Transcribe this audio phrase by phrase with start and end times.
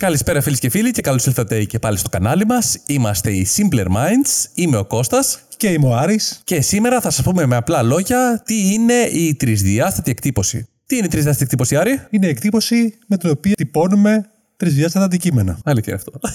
[0.00, 2.78] Καλησπέρα φίλοι και φίλοι και καλώς ήλθατε και πάλι στο κανάλι μας.
[2.86, 6.40] Είμαστε οι Simpler Minds, είμαι ο Κώστας Και είμαι ο Άρης.
[6.44, 10.68] και σήμερα θα σας πούμε με απλά λόγια τι είναι η τρισδιάστατη εκτύπωση.
[10.86, 14.26] Τι είναι η τρισδιάστατη εκτύπωση, Άρη; Είναι η εκτύπωση με την οποία τυπώνουμε
[14.56, 15.58] τρισδιάστατα αντικείμενα.
[15.64, 16.28] Αλήθεια είναι αυτό.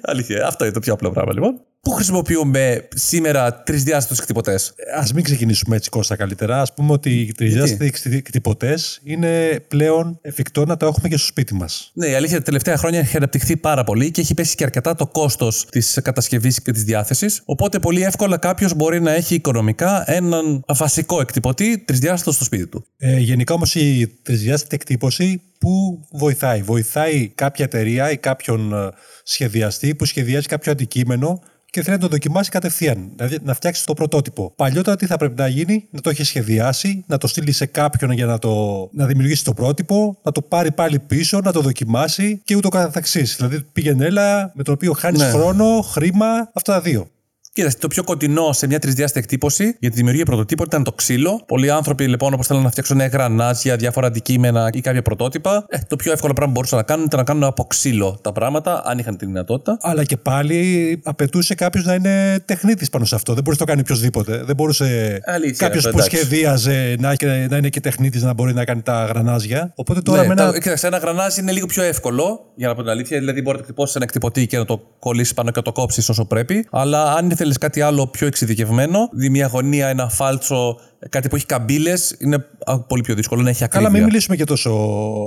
[0.00, 1.60] Αλήθεια, αυτό είναι το πιο απλό πράγμα λοιπόν.
[1.82, 4.74] Πού χρησιμοποιούμε σήμερα τρισδιάστατους εκτυπωτές.
[4.98, 6.60] Α μην ξεκινήσουμε έτσι Κώστα καλύτερα.
[6.60, 11.54] Α πούμε ότι οι τρισδιάστατοι εκτυπωτέ είναι πλέον εφικτό να τα έχουμε και στο σπίτι
[11.54, 11.90] μας.
[11.94, 14.94] Ναι, η αλήθεια τα τελευταία χρόνια έχει αναπτυχθεί πάρα πολύ και έχει πέσει και αρκετά
[14.94, 17.42] το κόστος της κατασκευής και της διάθεσης.
[17.44, 22.84] Οπότε πολύ εύκολα κάποιος μπορεί να έχει οικονομικά έναν βασικό εκτυπωτή τρισδιάστατο στο σπίτι του.
[22.98, 28.88] Ε, γενικά όμως η τρισδιάστατη εκτύπωση που βοηθάει; Βοηθάει κάποια εταιρεία ή κάποιον ε,
[29.22, 31.40] σχεδιαστή που σχεδιάζει κάποιο αντικείμενο
[31.70, 33.10] και θέλει να το δοκιμάσει κατευθείαν.
[33.16, 34.52] Δηλαδή να φτιάξει το πρωτότυπο.
[34.56, 38.10] Παλιότερα τι θα πρέπει να γίνει, να το έχει σχεδιάσει, να το στείλει σε κάποιον
[38.10, 42.40] για να, το, να δημιουργήσει το πρότυπο, να το πάρει πάλι πίσω, να το δοκιμάσει
[42.44, 43.36] και ούτω καθεξής.
[43.36, 45.30] Δηλαδή πήγαινε έλα με το οποίο χάνεις Ναι.
[45.30, 47.08] χρόνο, χρήμα, αυτά τα δύο.
[47.54, 51.42] Κοίταξε, το πιο κοντινό σε μια τρισδιάστατη εκτύπωση για τη δημιουργία πρωτοτύπων ήταν το ξύλο.
[51.46, 55.96] Πολλοί άνθρωποι λοιπόν, όπως θέλουν να φτιάξουν γρανάζια, διάφορα αντικείμενα ή κάποια πρωτότυπα, ε, το
[55.96, 58.98] πιο εύκολο πράγμα που μπορούσαν να κάνουν ήταν να κάνουν από ξύλο τα πράγματα, αν
[58.98, 59.78] είχαν τη δυνατότητα.
[59.80, 63.34] Αλλά και πάλι απαιτούσε κάποιος να είναι τεχνίτης πάνω σε αυτό.
[63.34, 64.42] Δεν μπορούσε να το κάνει οποιοδήποτε.
[64.44, 66.16] Δεν μπορούσε Αλήθεια κάποιος είναι που αυτό, εντάξει.
[66.16, 69.72] σχεδίαζε να, και- να είναι και τεχνίτης να μπορεί να κάνει τα γρανάζια.
[69.74, 70.50] Οπότε τώρα ναι, με ένα.
[70.52, 73.18] τα- κοίταξε, ένα γρανάζι είναι λίγο πιο εύκολο, για να πω την αλήθεια.
[73.18, 75.72] Δηλαδή, μπορεί να το εκτυπώσει ένα εκτυπωτή και να το κολλήσεις πάνω και να το
[75.72, 76.66] κόψεις όσο πρέπει.
[76.70, 81.46] Αλλά αν ήθελε κάτι άλλο πιο εξειδικευμένο, δηλαδή μια γωνία, ένα φάλτσο, κάτι που έχει
[81.46, 83.88] καμπύλες, είναι α, πολύ πιο δύσκολο να έχει ακρίβεια.
[83.88, 84.70] Καλά, μην μιλήσουμε και τόσο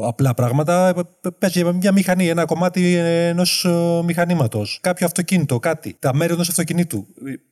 [0.03, 0.93] απλά πράγματα.
[1.39, 3.67] Πες για μια μηχανή, ένα κομμάτι ενός
[4.05, 5.95] μηχανήματος, κάποιο αυτοκίνητο, κάτι.
[5.99, 7.05] Τα μέρη ενός αυτοκινήτου.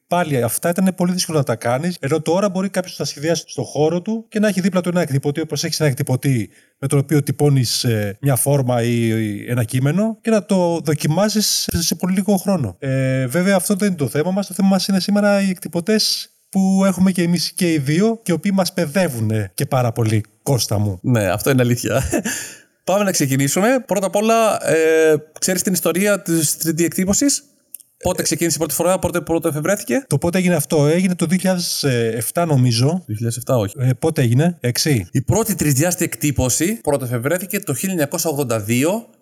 [0.07, 1.97] Πάλι αυτά ήταν πολύ δύσκολο να τα κάνεις.
[1.99, 5.01] Ενώ τώρα μπορεί κάποιος να σχεδιάσει στο χώρο του και να έχει δίπλα του ένα
[5.01, 6.49] εκτυπωτή, όπως έχεις ένα εκτυπωτή
[6.79, 7.85] με το οποίο τυπώνεις
[8.21, 11.41] μια φόρμα ή ή ένα κείμενο και να το δοκιμάσει
[11.81, 12.75] σε πολύ λίγο χρόνο.
[12.79, 14.47] Ε, βέβαια, αυτό δεν είναι το θέμα μας.
[14.47, 18.31] Το θέμα μας είναι σήμερα οι εκτυπωτές που έχουμε και εμείς και οι δύο και
[18.31, 20.99] οι οποίοι μας παιδεύουν και πάρα πολύ, Κώστα μου.
[21.01, 22.03] Ναι, αυτό είναι αλήθεια.
[22.83, 23.83] Πάμε να ξεκινήσουμε.
[23.85, 27.25] Πρώτα απ' όλα, ε, ξέρεις την ιστορία της 3D εκτύπωση.
[28.03, 31.27] Πότε ξεκίνησε η πρώτη φορά, πότε πρώτο εφευρέθηκε; Το πότε έγινε αυτό, έγινε το
[32.33, 33.05] 2007 νομίζω.
[33.45, 33.75] 2007, όχι.
[33.79, 34.69] Ε, πότε έγινε, 6.
[35.11, 38.59] Η πρώτη τρισδιάστη εκτύπωση πρώτο εφευρέθηκε το 1982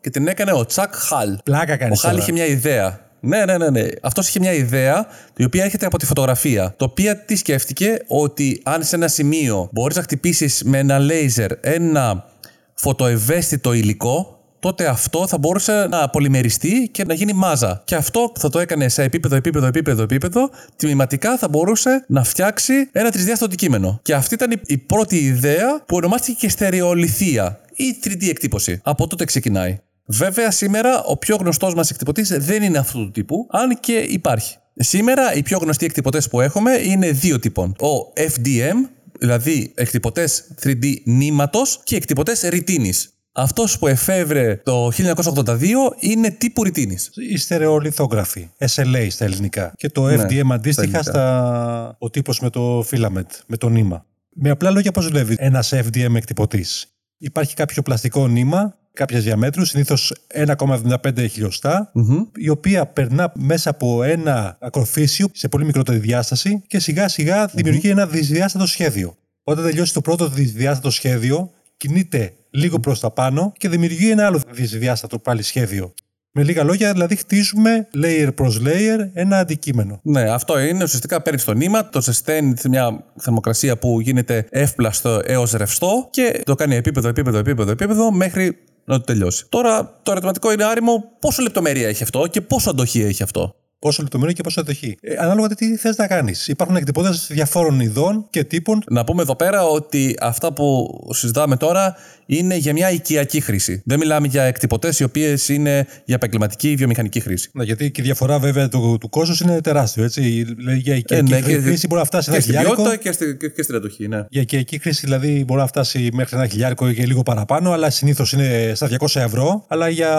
[0.01, 1.37] και την έκανε ο Τσακ Χαλ.
[1.43, 3.10] Πλάκα Ο κάνει Χαλ είχε μια ιδέα.
[3.23, 3.87] Ναι, ναι, ναι, ναι.
[4.01, 6.73] Αυτός είχε μια ιδέα, η οποία έρχεται από τη φωτογραφία.
[6.77, 11.51] Το οποία τι σκέφτηκε, ότι αν σε ένα σημείο μπορείς να χτυπήσεις με ένα λέιζερ
[11.61, 12.25] ένα
[12.73, 17.81] φωτοευαίσθητο υλικό, τότε αυτό θα μπορούσε να πολυμεριστεί και να γίνει μάζα.
[17.85, 20.49] Και αυτό θα το έκανε σε επίπεδο, επίπεδο, επίπεδο, επίπεδο.
[20.75, 23.99] Τμηματικά θα μπορούσε να φτιάξει ένα τρισδιάστατο αντικείμενο.
[24.01, 28.79] Και αυτή ήταν η- η πρώτη ιδέα που ονομάστηκε και στερεολιθία ή 3D εκτύπωση.
[28.83, 29.79] Από τότε ξεκινάει.
[30.05, 34.55] Βέβαια, σήμερα ο πιο γνωστός μας εκτυπωτής δεν είναι αυτού του τύπου, αν και υπάρχει.
[34.75, 37.69] Σήμερα οι πιο γνωστοί εκτυπωτές που έχουμε είναι δύο τύπων.
[37.79, 38.89] Ο FDM,
[39.19, 43.13] δηλαδή εκτυπωτές 3D νήματος και εκτυπωτές ρητίνης.
[43.33, 45.57] Αυτός που εφεύρε το 1982
[45.99, 47.11] είναι τύπου ρητίνης.
[47.31, 49.73] Η στερεολιθόγραφη, SLA στα ελληνικά.
[49.77, 51.01] Και το Ναι, FDM στα αντίστοιχα ελληνικά.
[51.11, 51.95] στα...
[51.99, 54.05] ο τύπος με το filament, με το νήμα.
[54.29, 56.85] Με απλά λόγια πώς δουλεύει ένας FDM εκτυπωτής;
[57.17, 61.91] Υπάρχει κάποιο πλαστικό νήμα, κάποιες διαμέτρους, συνήθως 1,75 χιλιοστά,
[62.35, 67.89] η οποία περνά μέσα από ένα ακροφύσιο σε πολύ μικρότερη διάσταση και σιγά σιγά δημιουργεί
[67.89, 69.15] ένα δυσδιάστατο σχέδιο.
[69.43, 74.41] Όταν τελειώσει το πρώτο δυσδιάστατο σχέδιο, κινείται λίγο προς τα πάνω και δημιουργεί ένα άλλο
[74.51, 75.93] δυσδιάστατο πάλι σχέδιο.
[76.33, 79.99] Με λίγα λόγια, δηλαδή χτίζουμε layer προς layer ένα αντικείμενο.
[80.03, 80.83] Ναι, αυτό είναι.
[80.83, 86.41] Ουσιαστικά παίρνει το νήμα, το ζεσταίνει σε μια θερμοκρασία που γίνεται εύπλαστο έως ρευστό και
[86.45, 89.45] το κάνει επίπεδο, επίπεδο, επίπεδο, επίπεδο μέχρι να το τελειώσει.
[89.49, 94.01] Τώρα το ερωτηματικό είναι άριμο πόσο λεπτομέρεια έχει αυτό και πόσο αντοχή έχει αυτό; Πόσο
[94.01, 94.97] λεπτομέρειο και πόσο αντοχή.
[95.01, 96.47] Ε, ανάλογα το τι θες να κάνεις.
[96.47, 98.83] Υπάρχουν εκτυπωτές διαφόρων ειδών και τύπων.
[98.89, 103.81] Να πούμε εδώ πέρα ότι αυτά που συζητάμε τώρα είναι για μια οικιακή χρήση.
[103.85, 107.49] Δεν μιλάμε για εκτυπωτές οι οποίες είναι για επαγγελματική ή βιομηχανική χρήση.
[107.53, 110.03] Να, γιατί και η διαφορά βέβαια του, του κόστου είναι τεράστιο.
[110.03, 110.43] Έτσι.
[110.57, 112.83] Δηλαδή, για οικιακή ναι, και- χρήση μπορεί να φτάσει Και ένα στην χιλιάρικο.
[112.83, 114.25] ποιότητα και, στη, και, και στην αντοχή, ναι.
[114.29, 118.33] Για οικιακή χρήση δηλαδή μπορεί να φτάσει μέχρι ένα χιλιάρικο και λίγο παραπάνω, αλλά συνήθως
[118.33, 119.65] είναι στα 200 ευρώ.
[119.67, 120.09] Αλλά για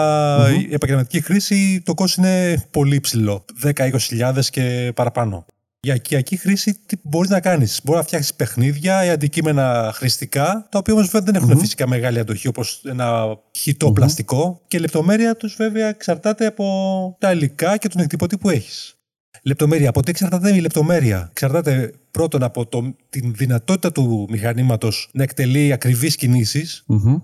[0.69, 3.45] επαγγελματική χρήση το κόστος είναι πολύ ψηλό.
[3.63, 5.45] 10-20 και παραπάνω.
[5.79, 10.79] Για οικιακή χρήση τι μπορείς να κάνεις; Μπορείς να φτιάξεις παιχνίδια ή αντικείμενα χρηστικά, τα
[10.79, 14.61] οποία όμως δεν έχουν φυσικά μεγάλη αντοχή όπως ένα χιτό πλαστικό.
[14.67, 18.97] Και η λεπτομέρεια τους βέβαια εξαρτάται από τα υλικά και τον εκτυπωτή που έχεις.
[19.43, 19.89] Λεπτομέρεια.
[19.89, 25.71] Από τι εξαρτάται η λεπτομέρεια; Εξαρτάται πρώτον από το, την δυνατότητα του μηχανήματος να εκτελεί
[25.71, 26.15] ακριβείς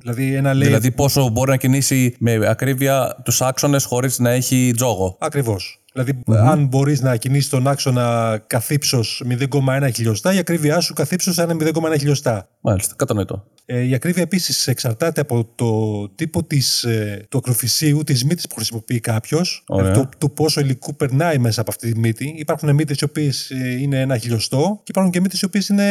[0.01, 0.67] Δηλαδή, ένα λέει.
[0.67, 5.17] Δηλαδή, πόσο μπορεί να κινήσει με ακρίβεια τους άξονες χωρίς να έχει τζόγο.
[5.19, 5.78] Ακριβώς.
[5.94, 11.44] Δηλαδή, αν μπορείς να κινήσεις τον άξονα καθύψω 0,1 χιλιοστά, η ακρίβειά σου καθύψως θα
[11.44, 12.50] είναι 0,1 χιλιοστά.
[12.62, 13.45] Μάλιστα, κατανοητό.
[13.71, 18.56] Ε, η ακρίβεια επίσης εξαρτάται από το τύπο της, ε, του ακροφυσίου, της μύτης που
[18.56, 19.92] χρησιμοποιεί κάποιος, Ωραία.
[19.92, 22.33] το, το πόσο υλικού περνάει μέσα από αυτή τη μύτη.
[22.38, 23.50] Υπάρχουν μύτες οι οποίες
[23.80, 25.86] είναι ένα χιλιοστό και υπάρχουν και μύτες οι οποίες είναι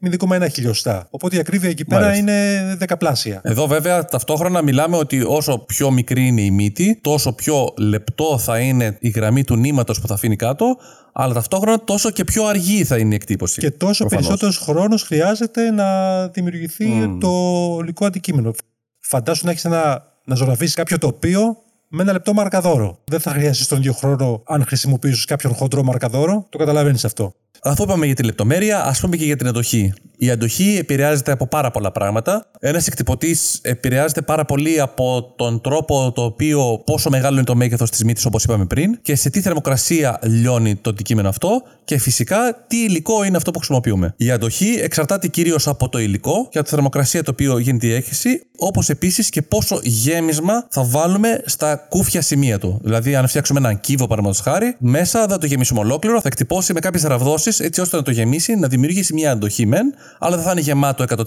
[0.00, 1.06] 0,1 χιλιοστά.
[1.10, 2.22] Οπότε η ακρίβεια εκεί πέρα Μάλιστα.
[2.22, 3.40] είναι δεκαπλάσια.
[3.44, 8.58] Εδώ βέβαια ταυτόχρονα μιλάμε ότι όσο πιο μικρή είναι η μύτη, τόσο πιο λεπτό θα
[8.58, 10.76] είναι η γραμμή του νήματος που θα αφήνει κάτω,
[11.12, 13.60] αλλά ταυτόχρονα τόσο και πιο αργή θα είναι η εκτύπωση.
[13.60, 14.08] Και τόσο Προφανώς.
[14.08, 16.84] περισσότερος χρόνος χρειάζεται να δημιουργηθεί
[17.22, 18.52] το υλικό αντικείμενο.
[18.98, 20.06] Φαντάσου να έχεις ένα.
[20.24, 21.56] να ζωγραφίσεις κάποιο τοπίο
[21.88, 22.98] με ένα λεπτό μαρκαδόρο.
[23.04, 26.46] Δεν θα χρειαστεί τον ίδιο χρόνο αν χρησιμοποιήσεις κάποιον χοντρό μαρκαδόρο.
[26.48, 27.34] Το καταλαβαίνεις αυτό.
[27.64, 29.92] Αφού είπαμε για τη λεπτομέρεια, ας πούμε και για την αντοχή.
[30.16, 32.46] Η αντοχή επηρεάζεται από πάρα πολλά πράγματα.
[32.60, 37.90] Ένας εκτυπωτής επηρεάζεται πάρα πολύ από τον τρόπο το οποίο πόσο μεγάλο είναι το μέγεθος
[37.90, 42.64] της μύτης, όπως είπαμε πριν, και σε τι θερμοκρασία λιώνει το αντικείμενο αυτό, και φυσικά
[42.66, 44.14] τι υλικό είναι αυτό που χρησιμοποιούμε.
[44.16, 47.92] Η αντοχή εξαρτάται κυρίως από το υλικό και από τη θερμοκρασία το οποίο γίνεται η
[47.92, 52.80] έκχυση, όπως επίσης και πόσο γέμισμα θα βάλουμε στα κούφια σημεία του.
[52.82, 56.80] Δηλαδή, αν φτιάξουμε έναν κύβο, παραδείγματος χάρη, μέσα δεν το γεμίσουμε ολόκληρο, θα εκτυπώσει με
[56.80, 57.04] κάποιες
[57.52, 60.60] ραβδώσει έτσι ώστε να το γεμίσει, να δημιουργήσει μια αντοχή μεν, αλλά δεν θα είναι
[60.60, 61.24] γεμάτο 100%.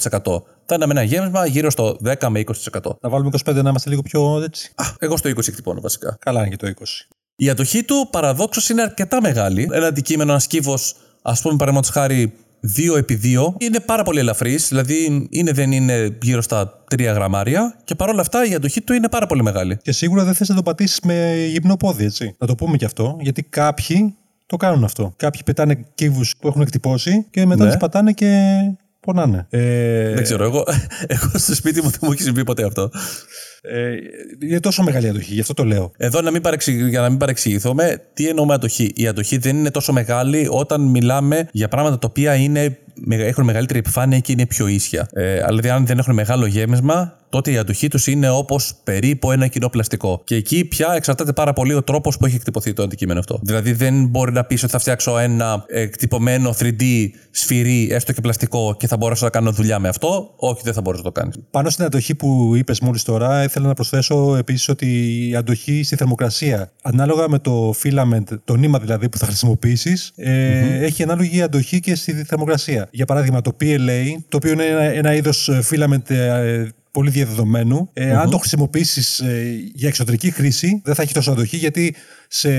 [0.65, 2.97] Θα είναι με ένα γέμισμα γύρω στο 10 με 20%.
[3.01, 4.71] Να βάλουμε 25 να είμαστε λίγο πιο έτσι.
[4.75, 6.17] Α, εγώ στο 20 εκτυπώνω βασικά.
[6.19, 6.83] Καλά είναι και το 20.
[7.35, 9.69] Η αντοχή του παραδόξως είναι αρκετά μεγάλη.
[9.71, 12.33] Ένα αντικείμενο, ένας κύβος, ας πούμε, παραδείγματος χάρη
[12.77, 14.67] 2x2, είναι πάρα πολύ ελαφρύς.
[14.67, 17.77] Δηλαδή, είναι, δεν είναι γύρω στα 3 γραμμάρια.
[17.83, 19.77] Και παρόλα αυτά η αντοχή του είναι πάρα πολύ μεγάλη.
[19.81, 22.35] Και σίγουρα δεν θες να το πατήσεις με γυμνό πόδι, έτσι.
[22.37, 25.13] Να το πούμε και αυτό, γιατί κάποιοι το κάνουν αυτό.
[25.17, 27.69] Κάποιοι πετάνε κύβους που έχουν εκτυπώσει και μετά Ναι.
[27.69, 28.59] τους πατάνε και
[28.99, 29.45] πονάνε.
[29.49, 30.63] Ε, Δεν ξέρω, εγώ,
[31.07, 32.89] εγώ στο σπίτι μου δεν μου έχει συμβεί ποτέ αυτό.
[33.61, 33.91] ε,
[34.47, 35.91] είναι τόσο μεγάλη αντοχή, γι' αυτό το λέω.
[35.97, 38.91] Εδώ να μην παρεξηγη- για να μην παρεξηγηθούμε, τι εννοούμε αντοχή.
[38.95, 42.77] Η αντοχή δεν είναι τόσο μεγάλη όταν μιλάμε για πράγματα τα οποία είναι, με-
[43.09, 45.07] έχουν μεγαλύτερη επιφάνεια και είναι πιο ίσια.
[45.13, 49.31] Ε, αλλά δηλαδή, αν δεν έχουν μεγάλο γέμισμα, τότε η αντοχή τους είναι όπως περίπου
[49.31, 50.21] ένα κοινό πλαστικό.
[50.23, 53.39] Και εκεί πια εξαρτάται πάρα πολύ ο τρόπος που έχει εκτυπωθεί το αντικείμενο αυτό.
[53.43, 58.75] Δηλαδή, δεν μπορεί να πεις ότι θα φτιάξω ένα εκτυπωμένο 3D σφυρί, έστω και πλαστικό,
[58.79, 60.33] και θα μπορέσω να κάνω δουλειά με αυτό.
[60.35, 61.35] Όχι, δεν θα μπορέσω να το κάνεις.
[61.51, 64.87] Πάνω στην αντοχή που είπες μόλις τώρα, ήθελα να προσθέσω επίσης ότι
[65.29, 70.85] η αντοχή στη θερμοκρασία, ανάλογα με το filament, το νήμα δηλαδή που θα χρησιμοποιήσεις, ε,
[70.85, 72.84] έχει ανάλογη αντοχή και στη θερμοκρασία.
[72.91, 78.15] Για παράδειγμα, το PLA, το οποίο είναι ένα, ένα είδος filament ε, πολύ διαδεδομένου, ε,
[78.15, 79.23] αν το χρησιμοποιήσεις
[79.73, 81.95] για εξωτερική χρήση, δεν θα έχει τόσο αντοχή γιατί
[82.27, 82.49] σε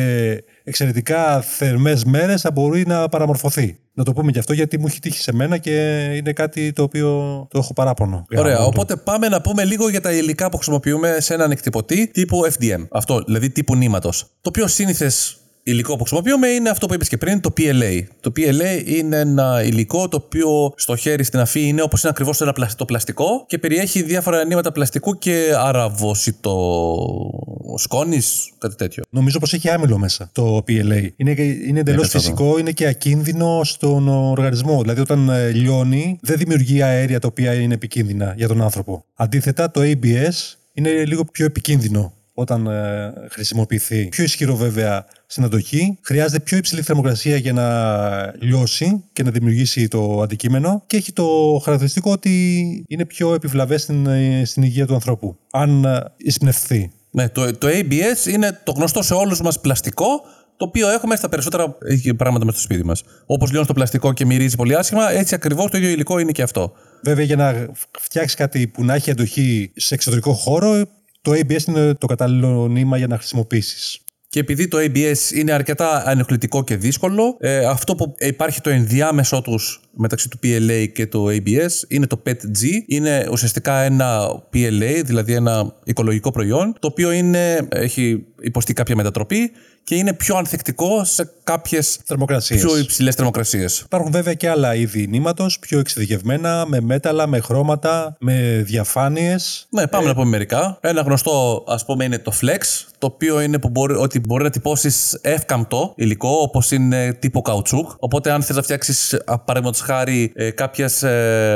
[0.65, 3.79] εξαιρετικά θερμές μέρες θα μπορεί να παραμορφωθεί.
[3.93, 6.83] Να το πούμε και αυτό γιατί μου έχει τύχει σε μένα και είναι κάτι το
[6.83, 7.09] οποίο
[7.51, 8.27] το έχω παράπονο.
[8.37, 8.71] Ωραία, Γάμο το.
[8.75, 12.87] οπότε πάμε να πούμε λίγο για τα υλικά που χρησιμοποιούμε σε έναν εκτυπωτή τύπου FDM.
[12.91, 14.27] Αυτό, δηλαδή τύπου νήματος.
[14.41, 18.03] Το πιο σύνηθες υλικό που χρησιμοποιούμε είναι αυτό που είπες και πριν, το PLA.
[18.21, 22.41] Το PLA είναι ένα υλικό το οποίο στο χέρι στην αφή είναι όπως είναι ακριβώς
[22.41, 26.55] ένα πλασ- το πλαστικό και περιέχει διάφορα νήματα πλαστικού και αραβόσιτο
[27.77, 29.05] σκόνης, κάτι τέτοιο.
[29.11, 31.09] Νομίζω πως έχει άμυλο μέσα το PLA.
[31.17, 31.35] Είναι,
[31.69, 32.25] είναι εντελώς αυτό το.
[32.25, 34.81] φυσικό, είναι και ακίνδυνο στον οργανισμό.
[34.81, 39.05] Δηλαδή, όταν ε, λιώνει, δεν δημιουργεί αέρια τα οποία είναι επικίνδυνα για τον άνθρωπο.
[39.15, 44.09] Αντίθετα, το ABS είναι λίγο πιο επικίνδυνο όταν ε, χρησιμοποιηθεί.
[44.09, 45.99] Πιο ισχυρό βέβαια στην αντοχή.
[46.03, 47.67] Χρειάζεται πιο υψηλή θερμοκρασία για να
[48.41, 50.83] λιώσει και να δημιουργήσει το αντικείμενο.
[50.87, 55.37] Και έχει το χαρακτηριστικό ότι είναι πιο επιβλαβές στην, ε, στην υγεία του ανθρώπου.
[55.51, 56.91] Αν ε, εισπνευθεί.
[57.11, 60.07] Ναι, το, το ABS είναι το γνωστό σε όλους μας πλαστικό,
[60.57, 63.03] το οποίο έχουμε στα περισσότερα ε, πράγματα μέσα στο σπίτι μας.
[63.27, 66.43] Όπως λιώνει το πλαστικό και μυρίζει πολύ άσχημα, έτσι ακριβώς το ίδιο υλικό είναι και
[66.43, 66.73] αυτό.
[67.03, 67.67] Βέβαια, για να
[67.99, 70.87] φτιάξει κάτι που να έχει αντοχή σε εξωτερικό χώρο,
[71.27, 74.01] το ABS είναι το κατάλληλο νήμα για να χρησιμοποιήσεις.
[74.29, 79.41] Και επειδή το ABS είναι αρκετά ανεκλητικό και δύσκολο, ε, αυτό που υπάρχει το ενδιάμεσό
[79.41, 82.65] τους μεταξύ του PLA και του ABS είναι το PETG.
[82.87, 89.51] Είναι ουσιαστικά ένα PLA, δηλαδή ένα οικολογικό προϊόν, το οποίο είναι, έχει υποστεί κάποια μετατροπή
[89.85, 92.61] και είναι πιο ανθεκτικό σε κάποιες Θερμοκρασίες.
[92.61, 93.79] πιο υψηλές θερμοκρασίες.
[93.79, 99.67] Υπάρχουν βέβαια και άλλα είδη νήματο, πιο εξειδικευμένα, με μέταλλα, με χρώματα, με διαφάνειες.
[99.71, 100.79] Ναι, πάμε να πούμε μερικά.
[100.81, 102.59] Ένα γνωστό, ας πούμε, είναι το Flex,
[102.99, 107.91] το οποίο είναι που μπορεί, ότι μπορεί να τυπώσεις εύκαμπτο υλικό, όπως είναι τύπο καουτσούκ.
[107.99, 111.05] Οπότε, αν θες να φτιάξεις, παραδείγματος χάρη, κάποιες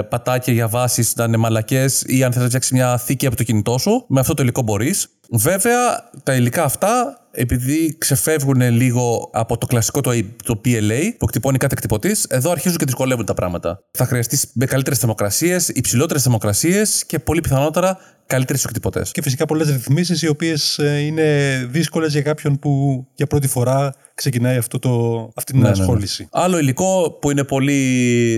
[0.08, 3.42] πατάκια για βάσεις να είναι μαλακές ή αν θες να φτιάξεις μια θήκη από το
[3.42, 5.08] κινητό σου, με αυτό το υλικό μπορείς.
[5.32, 10.10] Βέβαια, τα υλικά αυτά επειδή ξεφεύγουν λίγο από το κλασικό το,
[10.44, 13.82] το PLA που εκτυπώνει κάθε εκτυπωτής, εδώ αρχίζουν και δυσκολεύουν τα πράγματα.
[13.90, 17.98] Θα χρειαστείς με καλύτερες θερμοκρασίες, υψηλότερες θερμοκρασίες και πολύ πιθανότερα
[18.30, 19.10] καλύτερες εκτυπωτές.
[19.10, 21.24] Και φυσικά πολλές ρυθμίσεις οι οποίες είναι
[21.70, 26.22] δύσκολες για κάποιον που για πρώτη φορά ξεκινάει αυτό το, αυτή την ναι, ασχόληση.
[26.22, 26.44] Ναι, ναι.
[26.44, 27.78] Άλλο υλικό που είναι πολύ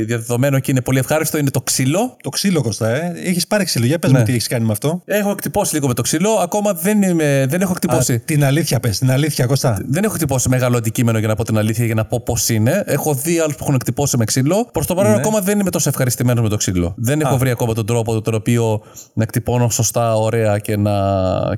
[0.06, 2.16] διαδεδομένο και είναι πολύ ευχάριστο είναι το ξύλο.
[2.22, 3.12] Το ξύλο, Κωστά, ε.
[3.24, 3.86] Έχεις πάρει ξύλο.
[3.86, 4.18] Για πες ναι.
[4.18, 5.02] μου τι έχεις κάνει με αυτό.
[5.04, 6.30] Έχω εκτυπώσει λίγο με το ξύλο.
[6.30, 8.12] Ακόμα δεν, είμαι, δεν έχω εκτυπώσει.
[8.12, 9.82] Α, την αλήθεια, πες, την αλήθεια, Κωστά.
[9.86, 12.82] Δεν έχω εκτυπώσει μεγάλο αντικείμενο για να πω την αλήθεια, για να πω πώς είναι.
[12.86, 14.68] Έχω δει άλλους που έχουν εκτυπώσει με ξύλο.
[14.72, 15.18] Προς το παρόν ναι.
[15.18, 16.94] ακόμα δεν είμαι τόσο ευχαριστημένος με το ξύλο.
[16.96, 18.82] Δεν έχω βρει ακόμα τον τρόπο τον οποίο
[19.14, 20.92] να εκτυπώνω σωστά, ωραία και να,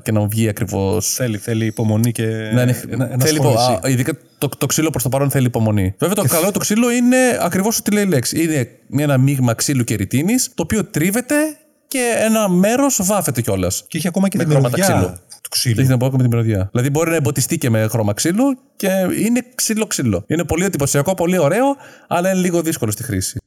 [0.03, 1.13] και να βγει ακριβώς.
[1.13, 2.25] Θέλει, θέλει υπομονή και.
[2.25, 2.73] Ναι, ναι,
[3.19, 5.95] θέλει, α, ειδικά το, το ξύλο προς το παρόν θέλει υπομονή.
[5.97, 8.43] Βέβαια, το και καλό το ξύλο είναι ακριβώς ό,τι λέει η λέξη.
[8.89, 11.35] Είναι ένα μείγμα ξύλου και ρητίνης, το οποίο τρίβεται
[11.87, 13.83] και ένα μέρος βάφεται κιόλας.
[13.87, 15.81] Και έχει ακόμα και την μυρωδιά του ξύλου.
[15.81, 16.69] Έχει να πω με την μυρωδιά.
[16.71, 18.87] Δηλαδή μπορεί να εμποτιστεί και με χρώμα ξύλου και
[19.25, 20.23] είναι ξύλο-ξύλο.
[20.27, 21.65] Είναι πολύ εντυπωσιακό, πολύ ωραίο,
[22.07, 23.39] αλλά είναι λίγο δύσκολο στη χρήση.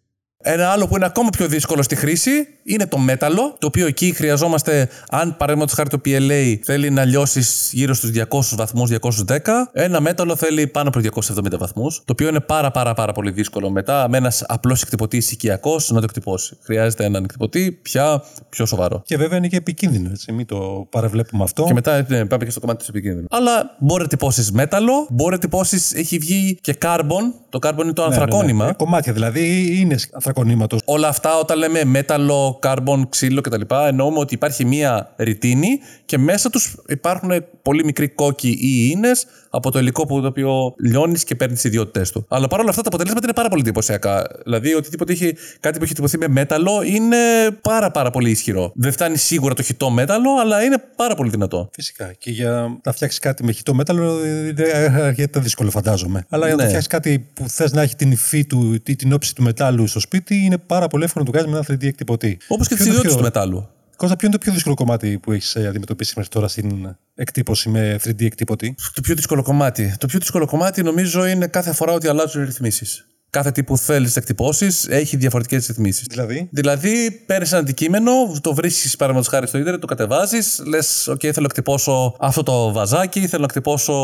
[0.43, 4.13] Ένα άλλο που είναι ακόμα πιο δύσκολο στη χρήση είναι το μέταλλο, το οποίο εκεί
[4.13, 9.39] χρειαζόμαστε, αν παραδείγματος χάρη το PLA θέλει να λιώσεις γύρω στους 200 βαθμούς, 210,
[9.73, 13.71] ένα μέταλλο θέλει πάνω από 270 βαθμούς, το οποίο είναι πάρα πάρα πάρα πολύ δύσκολο
[13.71, 16.57] μετά με ένας απλός εκτυπωτής οικιακός να το εκτυπώσει.
[16.63, 19.03] Χρειάζεται έναν εκτυπωτή πια πιο σοβαρό.
[19.05, 21.65] Και βέβαια είναι και επικίνδυνο, έτσι, μην το παραβλέπουμε αυτό.
[21.65, 23.27] Και μετά ναι, πάμε και στο κομμάτι του επικίνδυνου.
[23.31, 27.23] Αλλά μπορεί να τυπώσεις μέταλλο, μπορεί να τυπώσεις, έχει βγει και carbon.
[27.49, 28.65] Το carbon είναι το ναι, ανθρακόνημα.
[28.65, 28.77] Ναι, ναι.
[28.77, 30.81] Κομμάτια δηλαδή είναι ανθρακονήματος.
[30.85, 33.61] Όλα αυτά όταν λέμε μέταλλο, carbon, ξύλο κτλ.
[33.87, 37.31] Εννοούμε ότι υπάρχει μία ρητίνη και μέσα τους υπάρχουν
[37.63, 41.71] πολύ μικροί κόκκι ή ίνες από το υλικό που το οποίο λιώνεις και παίρνεις τις
[41.71, 42.27] ιδιότητές του.
[42.29, 44.27] Αλλά παρόλα αυτά τα αποτελέσματα είναι πάρα πολύ εντυπωσιακά.
[44.45, 47.17] Δηλαδή, οτιδήποτε έχει κάτι που έχει τυπωθεί με μέταλλο είναι
[47.61, 48.73] πάρα, πάρα πολύ ισχυρό.
[48.75, 51.71] Δεν φτάνει σίγουρα το χιτό μέταλλο, αλλά είναι πάρα πολύ δυνατό.
[51.73, 52.13] Φυσικά.
[52.19, 54.65] Και για να φτιάξεις κάτι με χιτό μέταλλο είναι
[55.03, 56.27] αρκετά δύσκολο, φαντάζομαι.
[56.29, 56.69] Αλλά για να ναι.
[56.69, 60.01] φτιάξεις κάτι που θες να έχει την υφή του ή την όψη του μετάλλου στο
[60.01, 62.39] σπίτι, είναι πάρα πολύ εύκολο να το κάνεις με ένα 3D εκτυπωτή.
[62.49, 63.69] Όπως και τις ιδιότητες του μετάλλου.
[63.99, 67.69] Κώστα, ποιο είναι το πιο δύσκολο κομμάτι που έχεις ε, αντιμετωπίσει μέχρι τώρα στην εκτύπωση
[67.69, 69.95] με 3D εκτύπωτη; Το πιο δύσκολο κομμάτι.
[69.99, 73.79] Το πιο δύσκολο κομμάτι νομίζω είναι κάθε φορά ότι αλλάζουν οι ρυθμίσεις κάθε τι που
[73.79, 76.07] θέλεις εκτυπώσεις έχει διαφορετικές ρυθμίσεις.
[76.09, 81.21] Δηλαδή; Δηλαδή, παίρνεις ένα αντικείμενο, το βρίσκεις παραδείγματος χάρη στο Ιντερνετ, το κατεβάζεις, λες: OK,
[81.21, 83.95] θέλω να εκτυπώσω αυτό το βαζάκι, θέλω να εκτυπώσω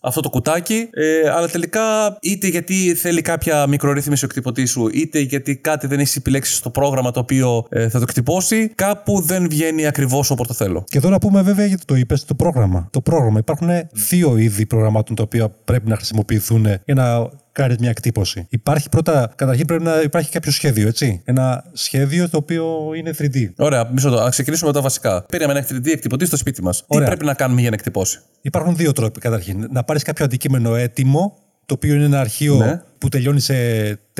[0.00, 0.88] αυτό το κουτάκι.
[0.92, 5.98] Ε, αλλά τελικά, είτε γιατί θέλει κάποια μικρορύθμιση ο εκτυπωτής σου, είτε γιατί κάτι δεν
[5.98, 10.46] έχει επιλέξει στο πρόγραμμα το οποίο ε, θα το εκτυπώσει, κάπου δεν βγαίνει ακριβώς όπω
[10.46, 10.84] το θέλω.
[10.88, 12.88] Και εδώ να πούμε βέβαια γιατί το είπες, το πρόγραμμα.
[12.90, 13.38] Το πρόγραμμα.
[13.38, 17.28] Υπάρχουν δύο είδη προγραμμάτων τα οποία πρέπει να χρησιμοποιηθούν για να
[17.62, 18.46] κάνει μια εκτύπωση.
[18.48, 21.20] Υπάρχει πρώτα, καταρχήν πρέπει να υπάρχει κάποιο σχέδιο, έτσι.
[21.24, 23.50] Ένα σχέδιο το οποίο είναι 3D.
[23.56, 24.20] Ωραία, μισό το.
[24.20, 25.22] Α ξεκινήσουμε με τα βασικά.
[25.22, 26.84] Πήραμε ένα 3D εκτυπωτή στο σπίτι μας.
[26.88, 29.68] Τι πρέπει να κάνουμε για να εκτυπώσει; Υπάρχουν δύο τρόποι καταρχήν.
[29.70, 32.80] Να πάρεις κάποιο αντικείμενο έτοιμο, το οποίο είναι ένα αρχείο ναι.
[32.98, 33.54] Που τελειώνει σε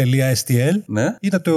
[0.06, 1.16] .stl ναι.
[1.20, 1.52] ή να το,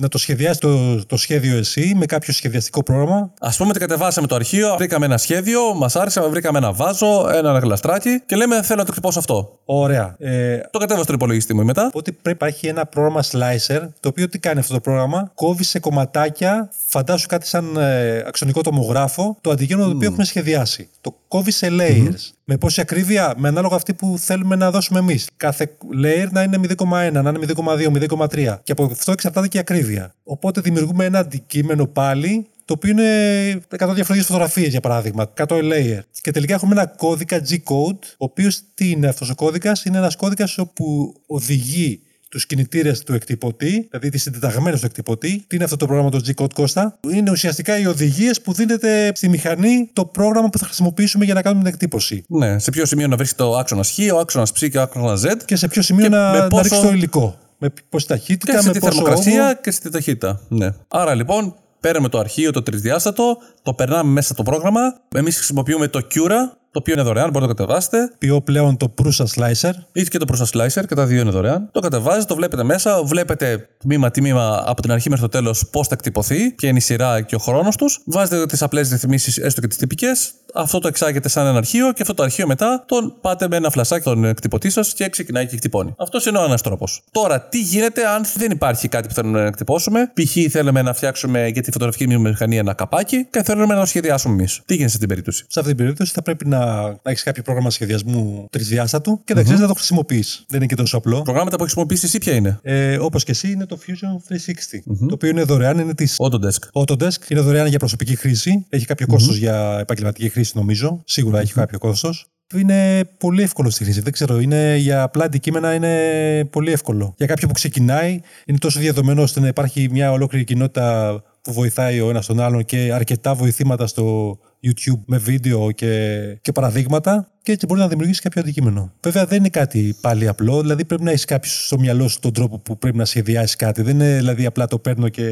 [0.00, 3.32] να το σχεδιάσει το, το σχέδιο εσύ με κάποιο σχεδιαστικό πρόγραμμα.
[3.38, 7.58] Α πούμε ότι κατεβάσαμε το αρχείο, βρήκαμε ένα σχέδιο, μας άρεσε, βρήκαμε ένα βάζο, ένα
[7.58, 9.58] γλαστράκι και λέμε θέλω να το χτυπώσω αυτό.
[9.64, 10.16] Ωραία.
[10.18, 11.86] Ε, το κατέβασα στο υπολογιστή μου μετά.
[11.86, 15.64] Οπότε πρέπει να υπάρχει ένα πρόγραμμα slicer το οποίο τι κάνει αυτό το πρόγραμμα; Κόβει
[15.64, 19.90] σε κομματάκια, φαντάσου κάτι σαν ε, αξονικό τομογράφο, το αντικείμενο mm.
[19.90, 20.88] το οποίο έχουμε σχεδιάσει.
[21.00, 22.08] Το κόβει σε layers.
[22.08, 22.32] Mm-hmm.
[22.50, 25.28] Με πόση ακρίβεια, με ανάλογα αυτή που θέλουμε να δώσουμε εμείς.
[25.36, 25.70] Κάθε
[26.02, 28.60] layer να είναι 0,1, να είναι 0,2, 0,3.
[28.62, 30.14] Και από αυτό εξαρτάται και η ακρίβεια.
[30.24, 36.00] Οπότε δημιουργούμε ένα αντικείμενο πάλι το οποίο είναι 100 διαφορετικές φωτογραφίες, για παράδειγμα, 100 layer.
[36.20, 40.16] Και τελικά έχουμε ένα κώδικα G-code, ο οποίος τι είναι αυτός ο κώδικας, είναι ένας
[40.16, 45.44] κώδικας όπου οδηγεί τους κινητήρες του εκτυπωτή, δηλαδή τις συντεταγμένες του εκτυπωτή.
[45.46, 46.86] Τι είναι αυτό το πρόγραμμα το G-Code Costa.
[47.10, 51.42] Είναι ουσιαστικά οι οδηγίες που δίνεται στη μηχανή το πρόγραμμα που θα χρησιμοποιήσουμε για να
[51.42, 52.24] κάνουμε την εκτύπωση.
[52.28, 55.22] Ναι, σε ποιο σημείο να βρίσκει το άξονας Χ, ο άξονας Ψ και ο άξονας
[55.24, 55.36] Z.
[55.44, 56.56] Και σε ποιο σημείο να, πόσο...
[56.56, 57.38] να ρίξει το υλικό.
[57.58, 60.40] Με πόση ταχύτητα, και με πόσο θερμοκρασία και στη ταχύτητα.
[60.48, 60.68] Ναι.
[60.88, 64.80] Άρα λοιπόν, παίρνουμε το αρχείο το τρισδιάστατο, το περνάμε μέσα στο πρόγραμμα.
[65.14, 68.12] Εμείς χρησιμοποιούμε το Cura, το οποίο είναι δωρεάν, μπορείτε να το κατεβάσετε.
[68.18, 69.72] Ποιο πλέον το Prusa Slicer.
[69.92, 71.68] Είτε και το Prusa Slicer και τα δύο είναι δωρεάν.
[71.72, 75.94] Το κατεβάζετε, το βλέπετε μέσα, βλέπετε τμήμα-τμήμα από την αρχή μέχρι το τέλος πώς θα
[75.94, 78.02] εκτυπωθεί, ποια είναι η σειρά και ο χρόνος τους.
[78.06, 80.32] Βάζετε τις απλές ρυθμίσεις, έστω και τις τυπικές.
[80.54, 83.70] Αυτό το εξάγετε σαν ένα αρχείο και αυτό το αρχείο μετά τον πάτε με ένα
[83.70, 85.94] φλασάκι τον εκτυπωτή σας και ξεκινάει και εκτυπώνει.
[85.98, 87.02] Αυτός είναι ο ένας τρόπος.
[87.10, 90.50] Τώρα, τι γίνεται αν δεν υπάρχει κάτι που θέλουμε να εκτυπώσουμε; Π.χ.
[90.50, 94.60] θέλουμε να φτιάξουμε για τη φωτογραφική μηχανή ένα καπάκι και θέλουμε να το σχεδιάσουμε εμείς.
[94.66, 96.57] Τι γίνεται σε αυτή την περίπτωση; Σε αυτή την περίπτωση θα πρέπει να
[97.02, 100.44] να έχεις κάποιο πρόγραμμα σχεδιασμού τρισδιάστατου και να ξέρεις να το χρησιμοποιείς.
[100.48, 101.22] Δεν είναι και τόσο απλό.
[101.22, 104.82] Προγράμματα που χρησιμοποιήσει εσύ ποια είναι; Ε, Όπως και εσύ είναι το Fusion 360.
[104.86, 106.82] Το οποίο είναι δωρεάν, είναι της Autodesk.
[106.82, 108.66] Autodesk είναι δωρεάν για προσωπική χρήση.
[108.68, 111.02] Έχει κάποιο κόστος για επαγγελματική χρήση, νομίζω.
[111.04, 112.26] Σίγουρα έχει κάποιο κόστος.
[112.54, 114.00] Είναι πολύ εύκολο στη χρήση.
[114.00, 117.14] Δεν ξέρω, είναι, για απλά αντικείμενα είναι πολύ εύκολο.
[117.16, 122.00] Για κάποιον που ξεκινάει, είναι τόσο διαδομένο ώστε να υπάρχει μια ολόκληρη κοινότητα που βοηθάει
[122.00, 127.52] ο ένας τον άλλον και αρκετά βοηθήματα στο YouTube με βίντεο και, και παραδείγματα και
[127.52, 128.92] έτσι μπορεί να δημιουργήσει κάποιο αντικείμενο.
[129.02, 132.32] Βέβαια δεν είναι κάτι πάλι απλό, δηλαδή πρέπει να έχεις κάποιος στο μυαλό σου τον
[132.32, 133.82] τρόπο που πρέπει να σχεδιάσεις κάτι.
[133.82, 135.22] Δεν είναι δηλαδή απλά το παίρνω και.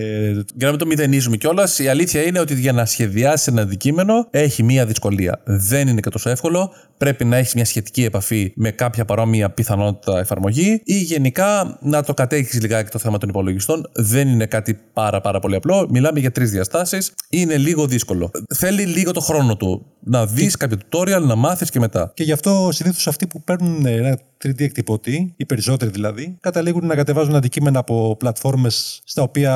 [0.54, 4.26] Για να μην το μηδενίζουμε κιόλας, η αλήθεια είναι ότι για να σχεδιάσεις ένα αντικείμενο
[4.30, 5.40] έχει μία δυσκολία.
[5.44, 6.70] Δεν είναι και τόσο εύκολο.
[6.98, 12.14] Πρέπει να έχεις μια σχετική επαφή με κάποια παρόμοια πιθανότητα εφαρμογή ή γενικά να το
[12.14, 13.90] κατέχεις λιγάκι το θέμα των υπολογιστών.
[13.94, 15.86] Δεν είναι κάτι πάρα, πάρα πολύ απλό.
[15.90, 17.12] Μιλάμε για τρεις διαστάσεις.
[17.30, 18.30] Είναι λίγο δύσκολο.
[18.54, 19.86] Θέλει λίγο το χρόνο του.
[20.08, 21.95] Να δεις κάποιο tutorial, να μάθεις και μετά.
[22.14, 26.94] Και γι' αυτό συνήθως αυτοί που παίρνουν ένα 3D εκτυπωτή, οι περισσότεροι δηλαδή, καταλήγουν να
[26.94, 29.54] κατεβάζουν αντικείμενα από πλατφόρμες στα οποία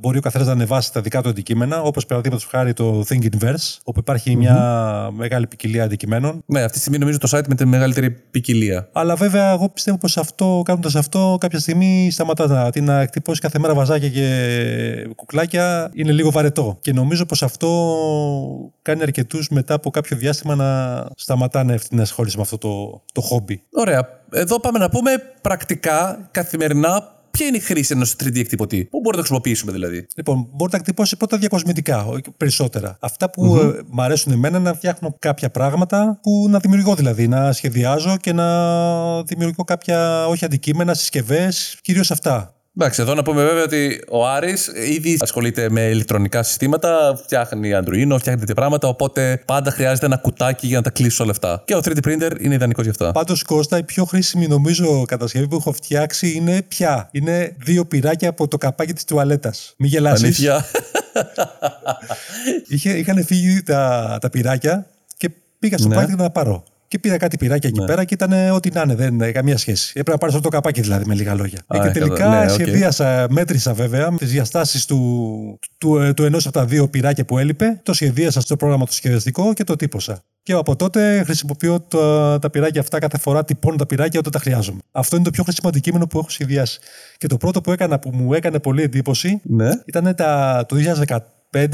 [0.00, 4.02] μπορεί ο καθένας να ανεβάσει τα δικά του αντικείμενα, όπως παραδείγματος χάρη το Thingiverse, όπου
[4.36, 6.42] μια μεγάλη ποικιλία αντικειμένων.
[6.46, 8.88] Ναι, αυτή τη στιγμή νομίζω το site με τη μεγαλύτερη ποικιλία.
[8.92, 13.58] Αλλά βέβαια, εγώ πιστεύω πως αυτό, κάνοντας αυτό, κάποια στιγμή σταματάς να, να εκτυπώσεις κάθε
[13.58, 16.78] μέρα βαζάκια και κουκλάκια, είναι λίγο βαρετό.
[16.80, 17.68] Και νομίζω πως αυτό
[18.82, 23.62] κάνει αρκετούς μετά από κάποιο διάστημα να σταματάνε να ασχολήσει με αυτό το, το χόμπι.
[23.72, 23.97] Ωραία.
[24.32, 28.84] Εδώ πάμε να πούμε πρακτικά, καθημερινά, ποια είναι η χρήση ενός 3D εκτυπωτή.
[28.84, 32.96] Πού μπορούμε να το χρησιμοποιήσουμε δηλαδή; Λοιπόν, μπορεί να εκτυπώσει πρώτα διακοσμητικά, περισσότερα.
[33.00, 33.74] Αυτά που mm-hmm.
[33.74, 37.28] ε, μου αρέσουν εμένα να φτιάχνω κάποια πράγματα που να δημιουργώ δηλαδή.
[37.28, 42.57] Να σχεδιάζω και να δημιουργώ κάποια, όχι αντικείμενα, συσκευές, κυρίως αυτά.
[42.80, 48.16] Εντάξει, εδώ να πούμε βέβαια ότι ο Άρης ήδη ασχολείται με ηλεκτρονικά συστήματα, φτιάχνει Android,
[48.18, 48.88] φτιάχνει τέτοια πράγματα.
[48.88, 51.62] Οπότε πάντα χρειάζεται ένα κουτάκι για να τα κλείσει όλα αυτά.
[51.64, 53.12] Και ο 3D printer είναι ιδανικός γι' αυτά.
[53.12, 57.08] Πάντως, Κώστα, η πιο χρήσιμη νομίζω κατασκευή που έχω φτιάξει είναι πια.
[57.12, 59.74] Είναι δύο πυράκια από το καπάκι της τουαλέτας.
[59.78, 60.24] Μην γελάσεις.
[60.24, 60.64] Αλήθεια.
[62.98, 65.96] είχαν φύγει τα, τα πυράκια και πήγα στο ναι.
[65.96, 66.64] να τα πάρω.
[66.88, 67.86] Και πήρα κάτι πυράκια εκεί ναι.
[67.86, 69.88] πέρα και ήταν ό,τι να είναι, δεν είναι καμία σχέση.
[69.88, 71.62] Έπρεπε να πάρεις αυτό το καπάκι δηλαδή με λίγα λόγια.
[71.66, 72.50] Α, και τελικά ναι, okay.
[72.50, 74.98] σχεδίασα, μέτρησα βέβαια τις διαστάσεις του,
[75.78, 77.80] του, του, του ενός από τα δύο πυράκια που έλειπε.
[77.82, 80.22] Το σχεδίασα στο πρόγραμμα το σχεδιαστικό και το τύπωσα.
[80.42, 84.38] Και από τότε χρησιμοποιώ τα, τα πυράκια αυτά κάθε φορά, τυπώνω τα πυράκια όταν τα
[84.38, 84.78] χρειάζομαι.
[84.92, 86.78] Αυτό είναι το πιο χρήσιμο αντικείμενο που έχω σχεδιάσει.
[87.16, 89.70] Και το πρώτο που έκανα που μου έκανε πολύ εντύπωση ναι.
[89.84, 90.76] ήταν τα, το
[91.52, 91.66] 2015,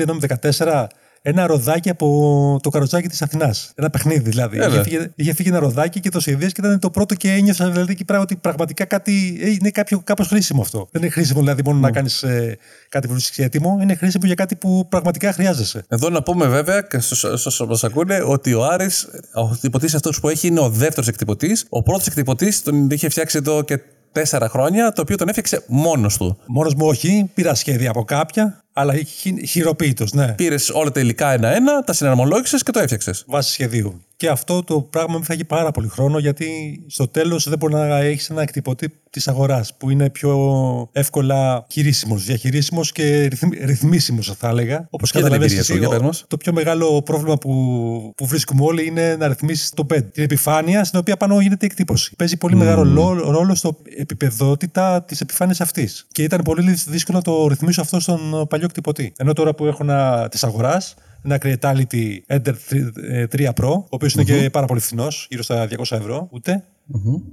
[0.50, 0.86] 2014
[1.26, 3.72] ένα ροδάκι από το καροτσάκι της Αθηνάς.
[3.74, 4.58] Ένα παιχνίδι δηλαδή.
[4.58, 7.70] Είχε φύγει, είχε φύγει, ένα ροδάκι και το σχεδίασε και ήταν το πρώτο και ένιωσα
[7.70, 9.70] δηλαδή εκεί πέρα ότι πραγματικά κάτι ε, είναι
[10.04, 10.88] κάπως χρήσιμο αυτό.
[10.90, 12.58] Δεν είναι χρήσιμο δηλαδή μόνο να κάνεις ε,
[12.88, 15.84] κάτι που βρίσκει έτοιμο, είναι χρήσιμο για κάτι που πραγματικά χρειάζεσαι.
[15.88, 20.28] Εδώ να πούμε βέβαια και στου μας ακούνε ότι ο Άρης, ο εκτυπωτή αυτός που
[20.28, 21.56] έχει είναι ο δεύτερος εκτυπωτή.
[21.68, 23.80] Ο πρώτος εκτυπωτή τον είχε φτιάξει εδώ και
[24.12, 26.38] τέσσερα χρόνια, το οποίο τον έφτιαξε μόνος του.
[26.46, 28.63] Μόνος μου όχι, πήρα σχέδια από κάποια.
[28.76, 28.94] Αλλά
[29.46, 30.32] χειροποίητος, ναι.
[30.32, 33.24] Πήρες όλα τα υλικά ένα-ένα, τα συναρμολόγησες και το έφτιαξες.
[33.26, 34.02] Βάσει σχεδίου.
[34.16, 36.46] Και αυτό το πράγμα με φάγει πάρα πολύ χρόνο γιατί
[36.86, 40.36] στο τέλος δεν μπορεί να έχεις ένα εκτυπωτή της αγοράς που είναι πιο
[40.92, 43.30] εύκολα χειρίσιμος, διαχειρίσιμος και
[43.64, 44.86] ρυθμίσιμος, θα έλεγα.
[44.90, 45.76] Όπως καταλαβαίνετε,
[46.26, 50.12] το πιο μεγάλο πρόβλημα που, που βρίσκουμε όλοι είναι να ρυθμίσεις το bed.
[50.12, 52.14] Την επιφάνεια στην οποία πάνω γίνεται η εκτύπωση.
[52.16, 52.58] Παίζει πολύ mm.
[52.58, 56.06] μεγάλο ρόλο στο επίπεδότητα της επιφάνειας αυτής.
[56.12, 59.12] Και ήταν πολύ δύσκολο να το ρυθμίσω αυτό στον παλιό εκτυπωτή.
[59.16, 59.84] Ενώ τώρα που έχω
[60.30, 62.54] της αγοράς, ένα Creatality Ender
[63.36, 66.64] 3 Pro, ο οποίος είναι και πάρα πολύ φθηνός, γύρω στα 200 ευρώ, ούτε.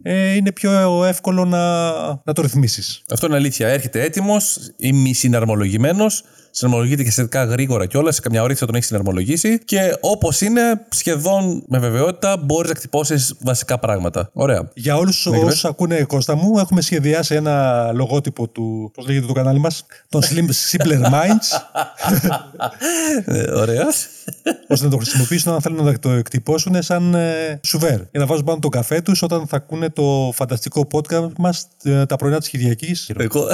[0.02, 1.89] Ε, είναι πιο εύκολο να,
[2.24, 3.04] να το ρυθμίσεις.
[3.12, 3.67] Αυτό είναι αλήθεια.
[3.67, 6.06] Έρχεται έτοιμος ή μη συναρμολογημένο
[6.52, 8.16] συναρμολογείται και σχετικά γρήγορα κιόλας.
[8.16, 9.60] Σε καμιά ώρα θα τον έχει συναρμολογήσει.
[9.60, 14.30] Και όπως είναι, σχεδόν με βεβαιότητα μπορείς να χτυπώσει βασικά πράγματα.
[14.34, 14.70] Ωραία.
[14.74, 18.92] Για όλους όσους ακούνε Κώστα μου, έχουμε σχεδιάσει ένα λογότυπο του.
[18.94, 21.50] Πώς λέγεται το κανάλι μας, των Slim Simpler Minds.
[23.26, 23.88] Ε, ωραία.
[24.67, 27.95] Ώστε να το χρησιμοποιήσουν αν θέλουν να το εκτυπώσουν σαν ε, σουβέρ.
[27.95, 32.05] Για να βάζουν πάνω τον καφέ τους όταν θα ακούνε το φανταστικό podcast μας ε,
[32.05, 33.12] τα πρωινά της Κυριακής.
[33.17, 33.47] Εγώ...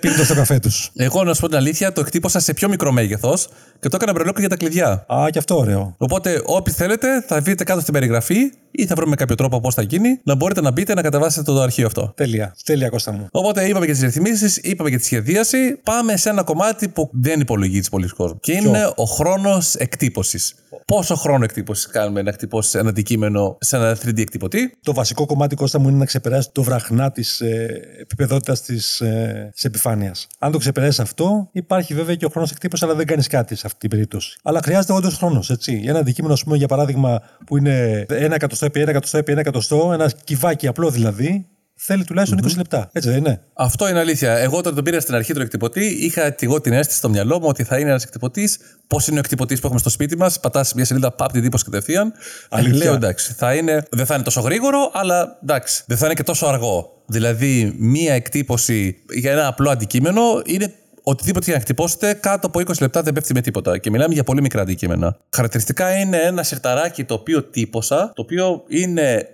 [0.00, 0.90] Πίνοντα το καφέ τους.
[0.96, 3.48] Εγώ να σου πω την αλήθεια, το εκτύπωσα σε πιο μικρό μέγεθος
[3.80, 5.06] και το έκανα μπρελόκο για τα κλειδιά.
[5.14, 5.94] Α, και αυτό ωραίο.
[5.98, 8.36] Οπότε, όποιοι θέλετε, θα βρείτε κάτω στην περιγραφή
[8.70, 11.60] ή θα βρούμε κάποιο τρόπο πώς θα γίνει να μπορείτε να μπείτε να κατεβάσετε το
[11.60, 12.12] αρχείο αυτό.
[12.16, 12.54] Τέλεια.
[12.64, 13.26] Τέλεια, Κώστα μου.
[13.30, 15.80] Οπότε, είπαμε για τις ρυθμίσεις, είπαμε για τη σχεδίαση.
[15.82, 18.38] Πάμε σε ένα κομμάτι που δεν υπολογίζει πολλοί κόσμο.
[18.40, 20.54] Και είναι ο χρόνος εκτύπωσης.
[20.84, 25.54] Πόσο χρόνο εκτύπωσης κάνουμε να εκτυπώσεις ένα αντικείμενο σε ένα 3D εκτυπωτή; Το βασικό κομμάτι,
[25.54, 30.26] Κώστα μου, είναι να ξεπεράσει το βραχνά της ε, επίπεδότητας της ε, επιφάνειας.
[30.38, 33.62] Αν το ξεπεράσει αυτό, υπάρχει βέβαια και ο χρόνος εκτύπωσης, αλλά δεν κάνεις κάτι σε
[33.66, 34.38] αυτή την περίπτωση.
[34.42, 35.56] Αλλά χρειάζεται όντως χρόνος.
[35.84, 39.40] Ένα αντικείμενο, ας πούμε, για παράδειγμα, που είναι ένα εκατοστό επί ένα εκατοστό επί ένα
[39.40, 41.46] εκατοστό, ένα κυβάκι απλό δηλαδή,
[41.80, 42.90] θέλει τουλάχιστον 20 λεπτά.
[42.92, 43.40] Έτσι δεν είναι.
[43.52, 44.32] Αυτό είναι αλήθεια.
[44.32, 47.40] Εγώ όταν τον πήρα στην αρχή του εκτυπωτή, είχα και εγώ την αίσθηση στο μυαλό
[47.40, 48.58] μου ότι θα είναι ένας εκτυπωτής.
[48.86, 51.64] Πώς είναι ο εκτυπωτής που έχουμε στο σπίτι μας, πατάς μια σελίδα, πάπ την τύπωση
[51.64, 52.12] κατευθείαν.
[52.48, 52.84] Αλήθεια.
[52.84, 56.22] Λέω εντάξει, θα είναι, δεν θα είναι τόσο γρήγορο, αλλά εντάξει, δεν θα είναι και
[56.22, 57.02] τόσο αργό.
[57.06, 62.80] Δηλαδή, μία εκτύπωση για ένα απλό αντικείμενο είναι οτιδήποτε και να χτυπώσετε, κάτω από 20
[62.80, 63.78] λεπτά δεν πέφτει με τίποτα.
[63.78, 65.16] Και μιλάμε για πολύ μικρά αντικείμενα.
[65.34, 69.28] Χαρακτηριστικά είναι ένα σιρταράκι το οποίο τύπωσα, το οποίο είναι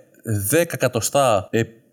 [0.51, 1.83] 10 εκατοστά επί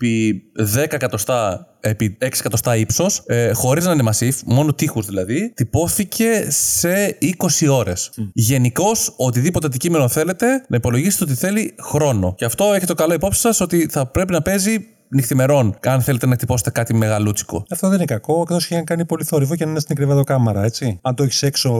[0.74, 6.46] 10 εκατοστά επί 6 εκατοστά ύψος, ε, χωρίς να είναι massive, μόνο τείχους δηλαδή, τυπώθηκε
[6.48, 8.10] σε 20 ώρες.
[8.32, 12.34] Γενικώς, οτιδήποτε αντικείμενο θέλετε, να υπολογίσετε ότι θέλει χρόνο.
[12.36, 16.26] Και αυτό έχει το καλό υπόψη σας ότι θα πρέπει να παίζει νυχθημερών, αν θέλετε
[16.26, 17.64] να τυπώσετε κάτι μεγαλούτσικο.
[17.70, 20.64] Αυτό δεν είναι κακό, εκτός και αν κάνει πολύ θόρυβο και να είναι στην κρεβατοκάμαρα,
[20.64, 20.98] έτσι.
[21.02, 21.70] Αν το έχεις έξω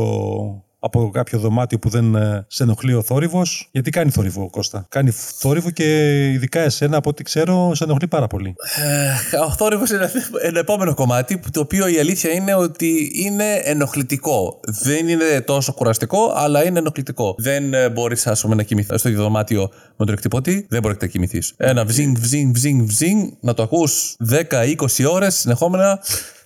[0.85, 3.69] από κάποιο δωμάτιο που δεν ε, σε ενοχλεί ο θόρυβος.
[3.71, 8.27] Γιατί κάνει θόρυβο, Κώστα; Κάνει θόρυβο και ειδικά εσένα, από ό,τι ξέρω, σε ενοχλεί πάρα
[8.27, 8.55] πολύ.
[9.33, 10.11] Ε, ο θόρυβος είναι
[10.43, 14.61] ένα επόμενο κομμάτι, το οποίο η αλήθεια είναι ότι είναι ενοχλητικό.
[14.83, 17.35] Δεν είναι τόσο κουραστικό, αλλά είναι ενοχλητικό.
[17.39, 19.61] Δεν ε, μπορείς, ας πούμε, να κοιμηθείς στο ίδιο δωμάτιο
[19.97, 21.55] με τον εκτυπωτή, δεν μπορείς να κοιμηθείς.
[21.57, 24.17] Ένα βζίνγκ, βζίνγκ, βζίνγκ, βζίνγκ, να το ακούς
[24.51, 24.77] 10-20
[25.11, 26.01] ώρες συνεχόμενα.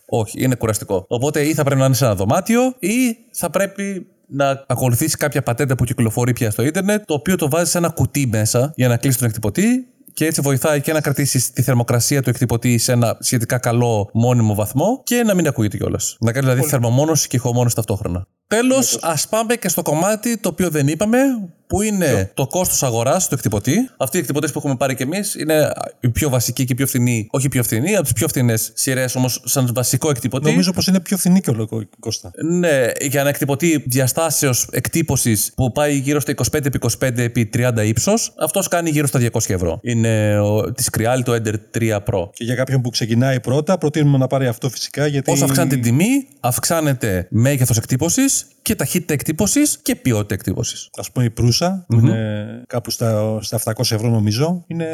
[0.08, 1.04] Όχι, είναι κουραστικό.
[1.08, 5.42] Οπότε ή θα πρέπει να είναι σε ένα δωμάτιο ή θα πρέπει να ακολουθήσει κάποια
[5.42, 8.88] πατέντα που κυκλοφορεί πια στο ίντερνετ, το οποίο το βάζει σε ένα κουτί μέσα για
[8.88, 9.86] να κλείσει τον εκτυπωτή
[10.16, 14.54] και έτσι βοηθάει και να κρατήσει τη θερμοκρασία του εκτυπωτή σε ένα σχετικά καλό μόνιμο
[14.54, 16.16] βαθμό και να μην ακούγεται κιόλας.
[16.20, 18.26] Να κάνει δηλαδή θερμομόνωση και ηχομόνωση ταυτόχρονα.
[18.46, 21.18] Τέλος, ας πάμε και στο κομμάτι το οποίο δεν είπαμε,
[21.66, 25.34] που είναι το κόστος αγοράς του εκτυπωτή; Αυτοί οι εκτυπωτές που έχουμε πάρει κι εμείς
[25.34, 28.28] είναι οι πιο βασικοί και οι πιο φθηνοί, όχι οι πιο φθηνοί, από τις πιο
[28.28, 30.50] φθηνές σειρές όμως, σαν βασικό εκτυπωτή.
[30.50, 32.30] Νομίζω πως είναι πιο φθηνή και ο λόγος, Κώστα.
[32.44, 38.68] Ναι, για ένα εκτυπωτή διαστάσεως εκτύπωσης που πάει γύρω στα 25x25 επί 30 ύψος, αυτός
[38.68, 39.78] κάνει γύρω στα 200 ευρώ.
[39.82, 40.38] Είναι
[40.74, 42.30] της Creal, το Ender 3 Pro.
[42.32, 45.06] Και για κάποιον που ξεκινάει πρώτα, προτείνουμε να πάρει αυτό φυσικά.
[45.06, 45.30] Γιατί...
[45.30, 50.88] Όσο αυξάνεται την τιμή, αυξάνεται μέγεθος εκτύπωσης και ταχύτητα εκτύπωσης και ποιότητα εκτύπωσης.
[50.96, 54.86] Α πούμε η Προύσα, που είναι κάπου στα, στα 700 ευρώ νομίζω, είναι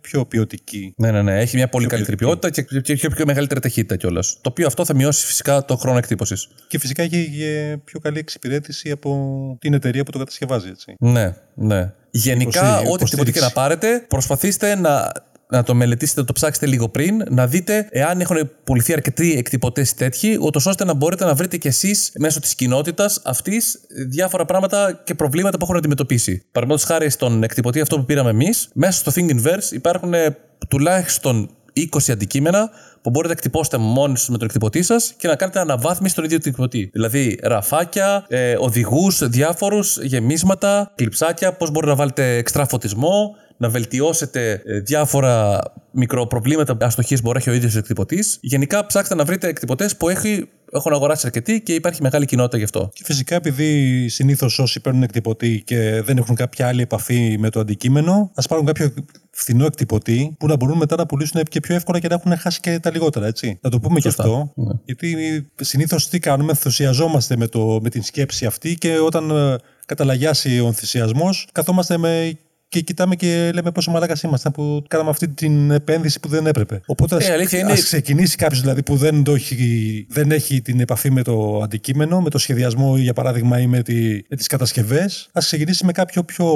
[0.00, 0.94] πιο ποιοτική.
[0.96, 1.40] Ναι, ναι, ναι.
[1.40, 2.40] Έχει μια πολύ Πιο καλύτερη ποιοτική.
[2.40, 4.38] ποιότητα και, και, και πιο μεγαλύτερη ταχύτητα κιόλας.
[4.40, 6.48] Το οποίο αυτό θα μειώσει φυσικά το χρόνο εκτύπωσης.
[6.68, 10.94] Και φυσικά έχει και πιο καλή εξυπηρέτηση από την εταιρεία που το κατασκευάζει, έτσι.
[10.98, 11.92] Ναι, ναι.
[12.10, 13.52] Γενικά, Υποστή- ό,τι εκτυπωτή και να υποστήριξη.
[13.52, 15.12] πάρετε, προσπαθήστε να,
[15.52, 19.94] να το μελετήσετε, να το ψάξετε λίγο πριν, να δείτε εάν έχουν πουληθεί αρκετοί εκτυπωτές
[19.94, 25.00] τέτοιοι, ούτως ώστε να μπορείτε να βρείτε κι εσείς μέσω της κοινότητας αυτής διάφορα πράγματα
[25.04, 26.42] και προβλήματα που έχουν αντιμετωπίσει.
[26.52, 30.36] Παραδείγματος χάρη στον εκτυπωτή αυτό που πήραμε εμείς, μέσα στο Thingiverse υπάρχουν ε,
[30.68, 32.70] τουλάχιστον 20 αντικείμενα
[33.02, 36.24] που μπορείτε να εκτυπώσετε μόνοι σας με τον εκτυπωτή σας και να κάνετε αναβάθμιση στον
[36.24, 36.90] ίδιο τον εκτυπωτή.
[36.92, 44.62] Δηλαδή, ραφάκια, ε, οδηγούς, διάφορους, γεμίσματα, κλειψάκια, πώς μπορείτε να βάλετε εξτρά φωτισμό, να βελτιώσετε
[44.64, 48.38] ε, διάφορα μικροπροβλήματα αστοχή που μπορεί να έχει ο ίδιος εκτυπωτής.
[48.40, 52.64] Γενικά, ψάξτε να βρείτε εκτυπωτές που έχει, έχουν αγοράσει αρκετοί και υπάρχει μεγάλη κοινότητα γι'
[52.64, 52.90] αυτό.
[52.92, 57.60] Και φυσικά επειδή συνήθως όσοι παίρνουν εκτυπωτή και δεν έχουν κάποια άλλη επαφή με το
[57.60, 58.94] αντικείμενο, ας πάρουν κάποιο
[59.30, 62.60] φθηνό εκτυπωτή που να μπορούν μετά να πουλήσουν και πιο εύκολα και να έχουν χάσει
[62.60, 63.58] και τα λιγότερα, έτσι.
[63.62, 64.22] Να το πούμε Σωστά.
[64.22, 64.52] και αυτό.
[64.54, 64.72] Ναι.
[64.84, 65.16] Γιατί
[65.60, 70.66] συνήθως τι κάνουμε, ενθουσιαζόμαστε με, το, με την σκέψη αυτή και όταν ε, καταλαγιάσει ο
[70.66, 72.38] ενθουσιασμός, καθόμαστε με
[72.72, 76.80] και κοιτάμε και λέμε πόσο μαλάκας ήμασταν που κάναμε αυτή την επένδυση που δεν έπρεπε.
[76.86, 80.62] Οπότε Ε, ας- αλήθεια είναι- ας ξεκινήσει κάποιος δηλαδή που δεν, το έχει, δεν έχει
[80.62, 83.94] την επαφή με το αντικείμενο, με το σχεδιασμό ή για παράδειγμα ή με, τη,
[84.28, 86.46] με τις κατασκευές, ας ξεκινήσει με κάποιο πιο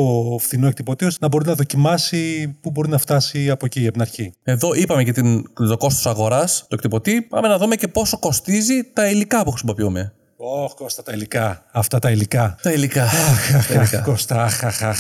[0.40, 4.00] φθηνό εκτυπωτή ώστε να μπορεί να δοκιμάσει πού μπορεί να φτάσει από εκεί από την
[4.00, 4.32] αρχή.
[4.42, 7.22] Εδώ είπαμε και την, το κόστος αγοράς του εκτυπωτή.
[7.22, 10.12] Πάμε να δούμε και πόσο κοστίζει τα υλικά που χρησιμοποιούμε.
[10.36, 11.64] Ωχ, Κώστα, τα υλικά.
[11.72, 12.56] Αυτά τα υλικά.
[12.62, 13.02] Τα υλικά.
[13.04, 13.98] Αχ, Τα αχ, υλικά.
[13.98, 14.98] αχ, Κώστα, αχ, αχ, αχ.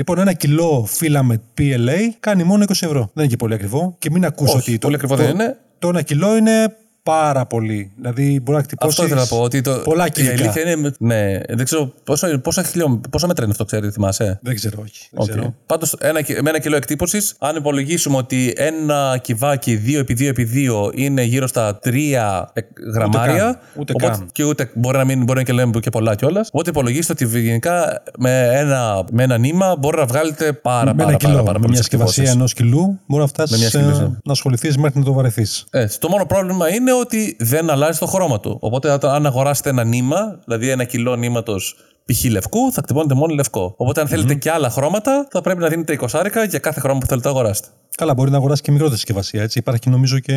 [0.00, 3.00] Λοιπόν, ένα κιλό filament PLA κάνει μόνο 20 ευρώ.
[3.00, 3.96] Δεν είναι και πολύ ακριβό.
[3.98, 4.78] Και μην ακούσω Όχι, ότι.
[4.78, 5.56] πολύ ακριβό δεν είναι.
[5.78, 7.92] Το ένα κιλό είναι πάρα πολύ.
[7.96, 8.88] Δηλαδή μπορεί να χτυπώσει.
[8.90, 9.42] Αυτό ήθελα να πω.
[9.42, 10.32] Ότι το, πολλά η κιλικά.
[10.32, 10.90] αλήθεια είναι.
[10.98, 15.08] Ναι, δεν ξέρω πόσο, πόσα, χιλιό, πόσα μέτρα είναι αυτό, ξέρετε, θυμάσαι; Δεν ξέρω, όχι.
[15.10, 15.28] Δεν Okay.
[15.28, 15.54] ξέρω.
[15.66, 21.46] Πάντως, ένα, κι- με ένα κιλό εκτύπωσης, αν υπολογίσουμε ότι ένα κυβάκι 2x2x2 είναι γύρω
[21.46, 22.50] στα 3
[22.94, 23.36] γραμμάρια.
[23.36, 23.58] καν.
[23.76, 24.28] Ούτε οπότε, καν.
[24.32, 26.48] Και ούτε μπορεί να, μην, μπορεί να και λέμε και πολλά κιόλας.
[26.52, 31.08] Οπότε υπολογίστε ότι γενικά με ένα, με ένα νήμα μπορεί να βγάλετε πάρα, με πάρα,
[31.10, 32.34] ένα πάρα, κιλό, πάρα, με πολλές μια συσκευασία εκτυπώσεις.
[32.34, 34.20] ενός κιλού, μπορεί να φτάσεις μια συσκευασία.
[34.24, 35.64] να ασχοληθείς μέχρι να το βαρεθείς.
[35.70, 36.00] Έτσι.
[36.00, 38.56] Το μόνο πρόβλημα είναι ότι δεν αλλάζει το χρώμα του.
[38.60, 42.24] Οπότε, όταν- αν αγοράσετε ένα νήμα, δηλαδή ένα κιλό νήματος π.χ.
[42.24, 43.74] λευκού, θα χτυπώνετε μόνο λευκό.
[43.76, 47.06] Οπότε, αν θέλετε και άλλα χρώματα, θα πρέπει να δίνετε 20 για κάθε χρώμα που
[47.06, 47.68] θέλετε να αγοράσετε.
[48.00, 49.42] Καλά, μπορεί να αγοράσει και μικρότερη συσκευασία.
[49.42, 49.58] Έτσι.
[49.58, 50.34] Υπάρχει νομίζω και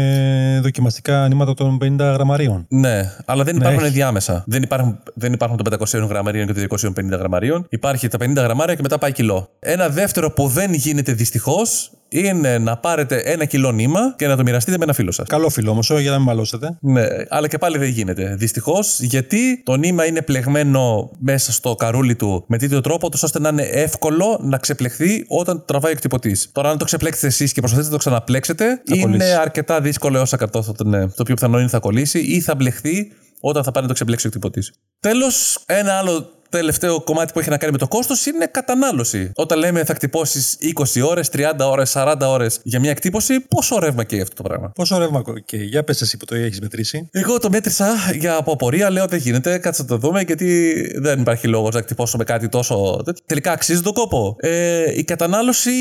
[0.61, 2.65] δοκιμαστικά νήματα των 50 γραμμαρίων.
[2.69, 3.93] Ναι, αλλά δεν υπάρχουν έχει.
[3.93, 4.43] διάμεσα.
[4.47, 7.65] Δεν υπάρχουν, δεν υπάρχουν των 500 γραμμαρίων και των 250 γραμμαρίων.
[7.69, 9.49] Υπάρχει τα 50 γραμμάρια και μετά πάει κιλό.
[9.59, 14.43] Ένα δεύτερο που δεν γίνεται δυστυχώς είναι να πάρετε ένα κιλό νήμα και να το
[14.43, 15.27] μοιραστείτε με ένα φίλο σας.
[15.27, 16.77] Καλό φίλο όμως, για να μην μαλώσετε.
[16.81, 18.35] Ναι, αλλά και πάλι δεν γίνεται.
[18.37, 23.39] Δυστυχώς, γιατί το νήμα είναι πλεγμένο μέσα στο καρούλι του με τέτοιο τρόπο, τόσο ώστε
[23.39, 26.37] να είναι εύκολο να ξεπλεχθεί όταν τραβάει ο εκτυπωτή.
[26.51, 29.31] Τώρα, αν το ξεπλέξετε εσείς και προσπαθείτε να το ξαναπλέξετε, Θα είναι κολλήσει.
[29.33, 30.83] αρκετά δύσκολο έως ακατόρθωτο.
[30.83, 31.07] Ναι.
[31.07, 34.25] Το πιο πιθανό είναι θα κολλήσει ή θα μπλεχθεί όταν θα πάει να το ξεπλέξει
[34.25, 34.73] ο εκτυπωτής.
[34.99, 39.31] Τέλος, ένα άλλο τελευταίο κομμάτι που έχει να κάνει με το κόστος είναι κατανάλωση.
[39.35, 40.57] Όταν λέμε θα κτυπώσει
[40.95, 44.71] 20 ώρες, 30 ώρες, 40 ώρες για μια εκτύπωση, πόσο ρεύμα καίει αυτό το πράγμα;
[44.75, 47.09] Πόσο ρεύμα και για πες εσύ που το έχεις μετρήσει.
[47.11, 47.87] Εγώ το μέτρησα
[48.19, 51.81] για από απορία, λέω δεν γίνεται, κάτσε να το δούμε γιατί δεν υπάρχει λόγος να
[51.81, 53.01] κτυπώσω με κάτι τόσο.
[53.05, 53.23] τέτοιο.
[53.25, 54.35] Τελικά αξίζει τον κόπο.
[54.39, 55.71] Ε, η κατανάλωση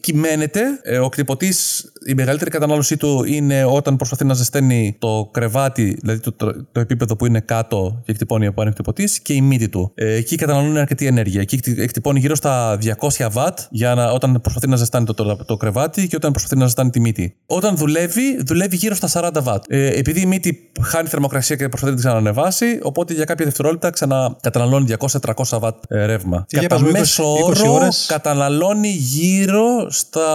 [0.00, 0.60] κυμαίνεται.
[0.82, 1.54] Ε, ο κτυπωτή,
[2.06, 6.80] η μεγαλύτερη κατανάλωσή του είναι όταν προσπαθεί να ζεσταίνει το κρεβάτι, δηλαδή το, το, το
[6.80, 9.92] επίπεδο που είναι κάτω και εκτυπώνει από ένα κτυπωτή και η μύτη του.
[9.94, 11.40] Ε, εκεί καταναλώνει αρκετή ενέργεια.
[11.40, 15.36] Εκεί εκτι- εκτυπώνει γύρω στα 200 W για να, όταν προσπαθεί να ζεστάνει το, το,
[15.46, 17.36] το κρεβάτι και όταν προσπαθεί να ζεστάνει τη μύτη.
[17.46, 19.56] Όταν δουλεύει, δουλεύει γύρω στα 40 W.
[19.68, 23.90] Ε, επειδή η μύτη χάνει θερμοκρασία και προσπαθεί να την ξανανεβάσει, οπότε για κάποια δευτερόλεπτα
[23.90, 26.44] ξανακαταναλώνει 200-300 W ε, ρεύμα.
[26.48, 28.06] Και για Κατά πες μου, 20 μέσο 20 όρο ώρες.
[28.08, 30.26] καταναλώνει γύρω στα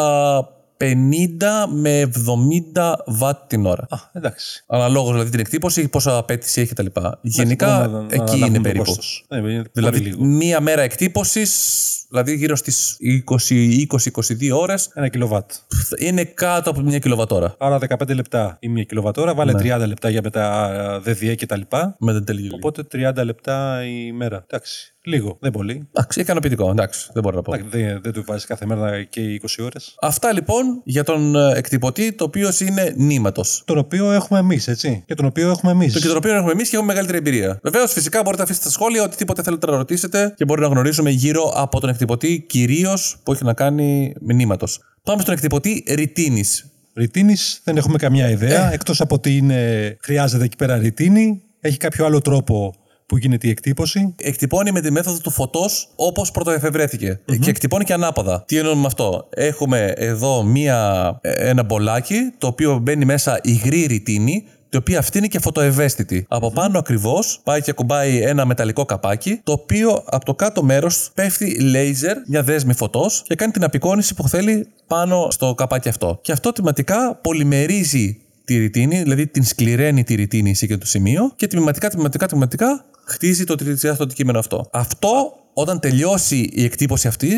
[0.78, 3.86] 50 με 70 βατ την ώρα.
[3.90, 4.64] Α, εντάξει.
[4.68, 6.86] Αναλόγω δηλαδή την εκτύπωση, πόσα απέτηση έχει κτλ.
[7.22, 8.84] Γενικά Μπορούμε να- να εκεί αναλάβουμε είναι το περίπου.
[8.84, 9.26] κόστος.
[9.30, 10.24] Ναι, είναι Δηλαδή πολύ λίγο.
[10.24, 15.52] μία μέρα εκτύπωσης, δηλαδή γύρω στις 20-22 ώρες, Ένα κιλοβάτ.
[16.00, 17.56] είναι κάτω από μια κιλοβατόρα.
[17.60, 21.96] Άρα 15 λεπτά η μία κιλοβατόρα, βάλε 30 λεπτά για μετά ΔΔΕ και τα λοιπά.
[22.00, 22.56] Με την τελική.
[22.56, 24.44] Οπότε 30 λεπτά η μέρα.
[24.48, 24.93] Εντάξει.
[25.06, 25.88] Λίγο, δεν πολύ.
[25.94, 27.54] Εντάξει, ικανοποιητικό, εντάξει, δεν μπορώ να πω.
[27.54, 29.96] Εντάξει, Δεν, δεν του βάζει κάθε μέρα και 20 ώρες.
[30.02, 33.64] Αυτά λοιπόν για τον ε, εκτυπωτή, το οποίο είναι νήματος.
[33.66, 35.04] Τον οποίο έχουμε εμείς, έτσι.
[35.06, 35.94] Και τον οποίο έχουμε εμείς.
[35.94, 37.60] Το και τον οποίο έχουμε εμείς και έχουμε μεγαλύτερη εμπειρία.
[37.64, 41.10] Βεβαίως, φυσικά μπορείτε να αφήσετε στα σχόλια οτιδήποτε θέλετε να ρωτήσετε και μπορεί να γνωρίζουμε
[41.10, 44.80] γύρω από τον εκτυπωτή, κυρίως που έχει να κάνει με νήματος.
[45.04, 46.68] Πάμε στον εκτυπωτή ρητίνης.
[46.96, 48.72] Ρητίνης δεν έχουμε καμιά ιδέα.
[48.72, 48.74] Ε.
[48.74, 51.42] Εκτός από ότι είναι, χρειάζεται εκεί πέρα ρητίνη.
[51.60, 52.76] Έχει κάποιο άλλο τρόπο
[53.14, 54.16] που γίνεται η εκτύπωση.
[54.22, 57.20] Εκτυπώνει με τη μέθοδο του φωτός όπως πρωτοεφευρέθηκε.
[57.26, 58.44] Και εκτυπώνει και ανάποδα.
[58.48, 63.86] Τι εννοούμε με αυτό; Έχουμε εδώ μία, ε, ένα μπολάκι το οποίο μπαίνει μέσα υγρή
[63.86, 64.44] ρητίνη.
[64.70, 66.26] Η οποία αυτή είναι και φωτοευαίσθητη.
[66.30, 71.12] Από πάνω ακριβώς πάει και κουμπάει ένα μεταλλικό καπάκι, το οποίο από το κάτω μέρος
[71.14, 76.20] πέφτει λέιζερ, μια δέσμη φωτός, και κάνει την απεικόνηση που θέλει πάνω στο καπάκι αυτό.
[76.22, 81.32] Και αυτό τιματικά πολυμερίζει τη ρητίνη, δηλαδή την σκληραίνει τη ρητίνη σε εκείνο το σημείο
[81.36, 84.70] και τμηματικά, τμηματικά, τμηματικά χτίζει το τριτσιάστο αντικείμενο αυτό.
[84.72, 87.30] Αυτό όταν τελειώσει η εκτύπωση αυτή,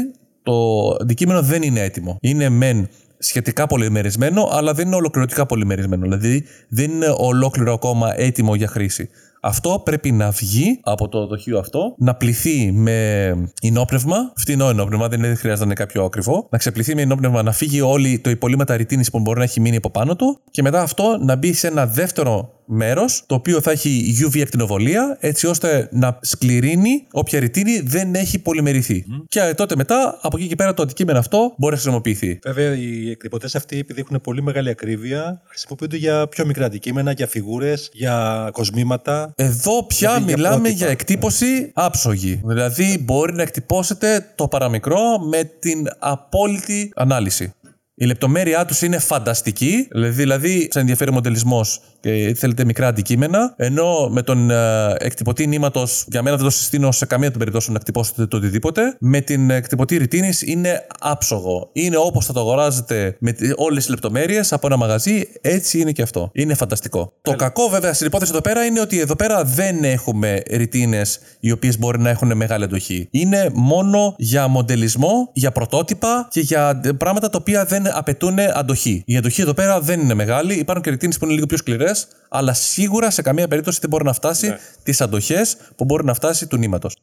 [0.44, 2.18] το αντικείμενο δεν είναι έτοιμο.
[2.22, 6.02] Είναι μεν σχετικά πολυμερισμένο, αλλά δεν είναι ολοκληρωτικά πολυμερισμένο.
[6.04, 9.10] Δηλαδή δεν είναι ολόκληρο ακόμα έτοιμο για χρήση.
[9.42, 13.28] Αυτό πρέπει να βγει από το δοχείο αυτό, να πληθεί με
[13.62, 17.52] ενόπνευμα, φτηνό ενόπνευμα, δεν είναι- χρειάζεται να είναι κάποιο ακριβό, να ξεπληθεί με ενόπνευμα, να
[17.52, 20.82] φύγει όλη το υπολείμματα ρητίνης που μπορεί να έχει μείνει από πάνω του και μετά
[20.82, 25.90] αυτό να μπει σε ένα δεύτερο μέρος, το οποίο θα έχει UV ακτινοβολία, έτσι ώστε
[25.92, 29.06] να σκληρύνει όποια ρητίνη δεν έχει πολυμερηθεί.
[29.28, 32.40] Και τότε μετά, από εκεί και πέρα, το αντικείμενο αυτό μπορεί να χρησιμοποιηθεί.
[32.44, 37.28] Βέβαια, οι εκτυπωτές αυτοί, επειδή έχουν πολύ μεγάλη ακρίβεια, χρησιμοποιούνται για πιο μικρά αντικείμενα, για
[37.28, 39.34] φιγούρες, για κοσμήματα.
[39.36, 40.78] Εδώ πια Δηλαδή για μιλάμε πρότυπα.
[40.78, 42.42] για εκτύπωση άψογη.
[42.46, 47.54] Δηλαδή μπορεί να εκτυπώσετε το παραμικρό με την απόλυτη ανάλυση.
[47.98, 53.54] Η λεπτομέρειά τους είναι φανταστική, δηλαδή, δηλαδή σε ενδιαφέρει ο μοντελισμός και θέλετε μικρά αντικείμενα.
[53.58, 57.74] Ενώ με τον ε, εκτυπωτή νήματος, για μένα δεν το συστήνω σε καμία των περιπτώσεων
[57.74, 58.96] να εκτυπώσετε το οτιδήποτε.
[59.00, 61.70] Με την εκτυπωτή ρητίνης είναι άψογο.
[61.74, 66.02] Είναι όπως θα το αγοράζετε με όλες τις λεπτομέρειες από ένα μαγαζί, έτσι είναι και
[66.02, 66.30] αυτό.
[66.34, 67.14] Είναι φανταστικό.
[67.22, 71.52] Το κακό βέβαια στην υπόθεση εδώ πέρα είναι ότι εδώ πέρα δεν έχουμε ρητίνες οι
[71.52, 73.08] οποίες μπορεί να έχουν μεγάλη αντοχή.
[73.12, 79.04] Είναι μόνο για μοντελισμό, για πρωτότυπα και για πράγματα τα οποία δεν απαιτούν αντοχή.
[79.06, 80.54] Η αντοχή εδώ πέρα δεν είναι μεγάλη.
[80.54, 81.95] Υπάρχουν και ρητίνες που είναι λίγο πιο σκληρές,
[82.30, 84.60] αλλά σίγουρα σε καμία περίπτωση δεν μπορεί να φτάσει Ναι.
[84.84, 86.96] τις αντοχές που μπορεί να φτάσει του νήματος.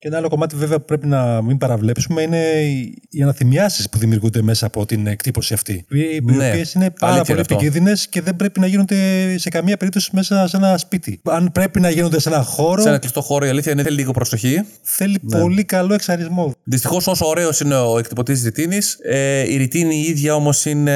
[0.00, 3.98] Και ένα άλλο κομμάτι, βέβαια, που πρέπει να μην παραβλέψουμε είναι οι- οι αναθυμιάσεις που
[3.98, 5.72] δημιουργούνται μέσα από την εκτύπωση αυτή.
[5.88, 7.54] Οι, οι Ναι, οποίες είναι πάρα αλήθεια πολύ είναι αυτό.
[7.54, 8.96] επικίνδυνες και δεν πρέπει να γίνονται
[9.38, 11.20] σε καμία περίπτωση μέσα σε ένα σπίτι.
[11.24, 13.96] Αν πρέπει να γίνονται σε ένα χώρο, Σε ένα κλειστό χώρο η αλήθεια είναι θέλει
[13.96, 14.64] λίγο προσοχή.
[14.82, 15.40] θέλει Ναι.
[15.40, 16.54] πολύ καλό εξαρισμό.
[16.64, 20.94] Δυστυχώς, όσο ωραίος είναι ο εκτυπωτής ρητίνης, ε, η ρητίνη η ίδια όμως είναι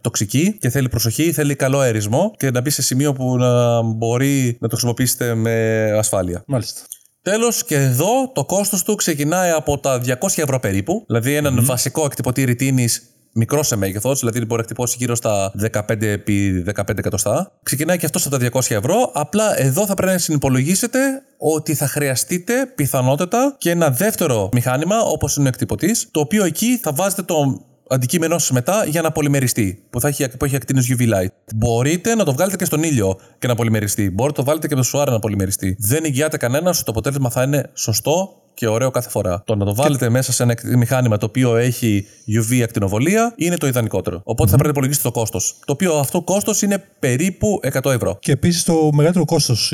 [0.00, 4.46] τοξική και θέλει προσοχή, θέλει καλό αερισμό και να μπει σε σημείο που να μπορεί
[4.60, 6.42] να το χρησιμοποιήσετε με ασφάλεια.
[6.46, 6.80] Μάλιστα.
[7.22, 11.04] Τέλος, και εδώ το κόστος του ξεκινάει από τα 200 ευρώ περίπου.
[11.06, 12.88] Δηλαδή, έναν βασικό εκτυπωτή ρητίνη
[13.34, 17.52] μικρό σε μέγεθος, δηλαδή μπορεί να χτυπώσει γύρω στα 15 επί 15 εκατοστά.
[17.62, 19.10] Ξεκινάει και αυτός στα 200 ευρώ.
[19.14, 20.98] Απλά εδώ θα πρέπει να συνυπολογίσετε
[21.38, 26.78] ότι θα χρειαστείτε πιθανότατα και ένα δεύτερο μηχάνημα, όπως είναι ο εκτυπωτής, το οποίο εκεί
[26.82, 30.82] θα βάζετε το αντικείμενο σα μετά για να πολυμεριστεί, που, θα έχει, που έχει ακτίνε
[30.88, 31.32] UV light.
[31.56, 34.02] Μπορείτε να το βγάλετε και στον ήλιο και να πολυμεριστεί.
[34.10, 35.76] Μπορείτε να το βάλετε και με το σουάρε να πολυμεριστεί.
[35.78, 39.42] Δεν εγγυάται κανένας ότι το αποτέλεσμα θα είναι σωστό και ωραίο κάθε φορά.
[39.46, 42.06] Το να το βάλετε μέσα σε ένα μηχάνημα το οποίο έχει
[42.38, 44.20] UV ακτινοβολία είναι το ιδανικότερο.
[44.24, 45.54] Οπότε θα πρέπει να υπολογίσετε το κόστος.
[45.64, 48.16] Το οποίο αυτό κόστος είναι περίπου 100 ευρώ.
[48.20, 49.66] Και επίσης το μεγαλύτερο κόστος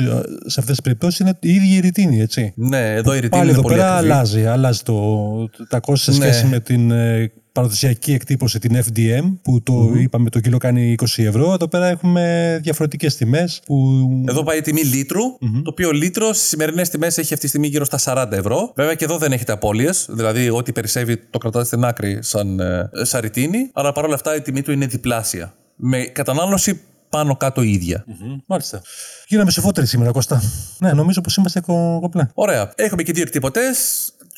[0.45, 2.53] σε αυτές τις περιπτώσεις είναι η ίδια η ρητίνη, έτσι.
[2.55, 4.11] Ναι, εδώ η ρητίνη Πάλι είναι εδώ πολύ πέρα ακριβή.
[4.11, 6.25] αλλάζει, αλλάζει το, τα κόστη σε Ναι.
[6.25, 11.23] σχέση με την ε, παραδοσιακή εκτύπωση, την FDM, που το είπαμε το κιλό κάνει 20
[11.23, 11.53] ευρώ.
[11.53, 14.05] Εδώ πέρα έχουμε διαφορετικές τιμές που.
[14.27, 17.67] Εδώ πάει η τιμή λίτρου, το οποίο λίτρο στις σημερινές τιμές έχει αυτή τη στιγμή
[17.67, 18.71] γύρω στα 40 ευρώ.
[18.75, 22.89] Βέβαια και εδώ δεν έχετε απώλειες, δηλαδή ό,τι περισσεύει το κρατάτε στην άκρη σαν, ε,
[23.01, 25.53] σαν ρητίνη, αλλά παρόλα αυτά η τιμή του είναι διπλάσια.
[25.75, 28.03] Με κατανάλωση πάνω κάτω ίδια.
[28.07, 28.81] Μμμ, Μάλιστα.
[29.27, 30.41] Γίναμε σοφότεροι σήμερα, Κώστα.
[30.79, 32.27] Ναι, νομίζω πως είμαστε κο- κομπλέ.
[32.33, 32.71] Ωραία.
[32.75, 33.77] Έχουμε και δύο εκτυπωτές.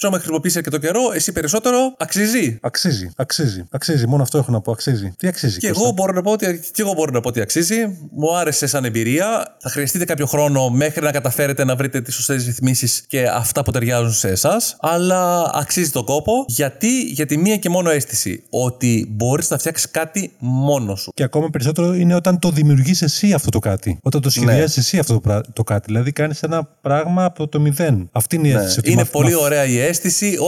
[0.02, 1.00] Του έχουμε χρησιμοποιήσει αρκετό καιρό.
[1.14, 1.94] Εσύ περισσότερο.
[1.98, 2.58] Αξίζει.
[2.62, 4.08] Αξίζει, αξίζει, αξίζει.
[4.08, 4.72] Μόνο αυτό έχω να πω.
[4.72, 5.14] Αξίζει.
[5.18, 7.42] Τι αξίζει, Και Κώστα; εγώ, μπορώ να πω ότι, και εγώ μπορώ να πω ότι
[7.42, 7.76] αξίζει.
[8.12, 9.56] Μου άρεσε σαν εμπειρία.
[9.60, 13.72] Θα χρειαστείτε κάποιο χρόνο μέχρι να καταφέρετε να βρείτε τις σωστές ρυθμίσεις και αυτά που
[13.72, 14.76] ταιριάζουν σε εσάς.
[14.80, 16.46] Αλλά αξίζει τον κόπο.
[16.48, 21.12] Γιατί, γιατί μία και μόνο αίσθηση ότι μπορείς να φτιάξεις κάτι μόνος σου.
[21.14, 24.00] Και ακόμα περισσότερο είναι όταν το δημιουργείς εσύ αυτό το κάτι.
[24.02, 24.34] Όταν το Ναι.
[24.46, 25.86] σχεδιάζεις εσύ αυτό το, πρά- το κάτι.
[25.88, 28.10] Δηλαδή κάνεις ένα πράγμα από το μηδέν.
[28.12, 28.80] Αυτή είναι η αίσθηση.
[28.80, 28.94] ότι Ναι.
[28.94, 29.91] Είναι μαθ- πολύ μαθ- ωραία η αίσθηση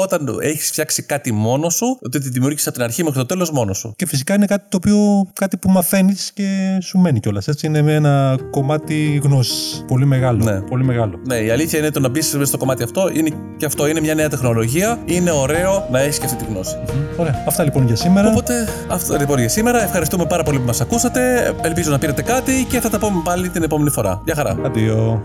[0.02, 3.52] όταν έχεις φτιάξει κάτι μόνος σου, ότι τη δημιούργησες από την αρχή μέχρι το τέλος
[3.52, 3.94] μόνος σου.
[3.96, 7.48] Και φυσικά είναι κάτι το οποίο κάτι που μαθαίνεις και σου μένει κιόλας.
[7.48, 9.84] Έτσι είναι με ένα κομμάτι γνώσης.
[9.88, 10.44] Πολύ μεγάλο.
[10.44, 10.62] Ναι.
[10.62, 11.20] Πολύ μεγάλο.
[11.28, 14.16] Ναι, η αλήθεια είναι το να μπεις στο κομμάτι αυτό είναι και αυτό είναι μια
[14.16, 15.00] νέα τεχνολογία.
[15.06, 16.76] Είναι ωραίο να έχεις και αυτή τη γνώση.
[17.18, 17.44] Ωραία.
[17.48, 18.30] Αυτά λοιπόν για σήμερα.
[18.30, 19.84] Οπότε αυτό λοιπόν για σήμερα.
[19.84, 21.54] Ευχαριστούμε πάρα πολύ που μας ακούσατε.
[21.62, 24.22] Ελπίζω να πήρατε κάτι και θα τα πούμε πάλι την επόμενη φορά.
[24.26, 24.58] Γεια χαρά.
[24.66, 25.24] Αντίο.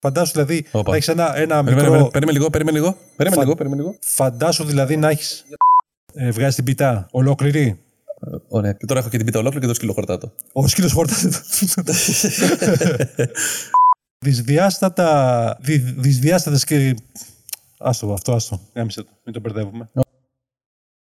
[0.00, 0.90] Φαντάσου δηλαδή Όπα.
[0.90, 2.08] να έχεις ένα, ένα Περίμενε, μικρό.
[2.08, 2.96] περίμενε, περίμενε λίγο, περίμενε λίγο.
[3.16, 3.96] Περίμενε Φα- λίγο, περίμενε λίγο.
[4.00, 5.42] Φαντάσου δηλαδή να έχει.
[6.14, 7.80] Ε, βγάζει την πιτά ολόκληρη.
[8.26, 8.72] Ε, Ωραία.
[8.72, 10.32] Και τώρα έχω και την πίτα ολόκληρη και το σκύλο χορτάτο.
[10.52, 11.30] Ο σκύλος χόρτασε.
[14.24, 15.58] Δυσδιάστατα.
[15.60, 16.94] Δι, δυσδιάστατες και.
[17.78, 18.60] Άστο, αυτό, άστο.
[18.74, 19.08] Γάμισε το.
[19.24, 19.90] Μην το μπερδεύουμε.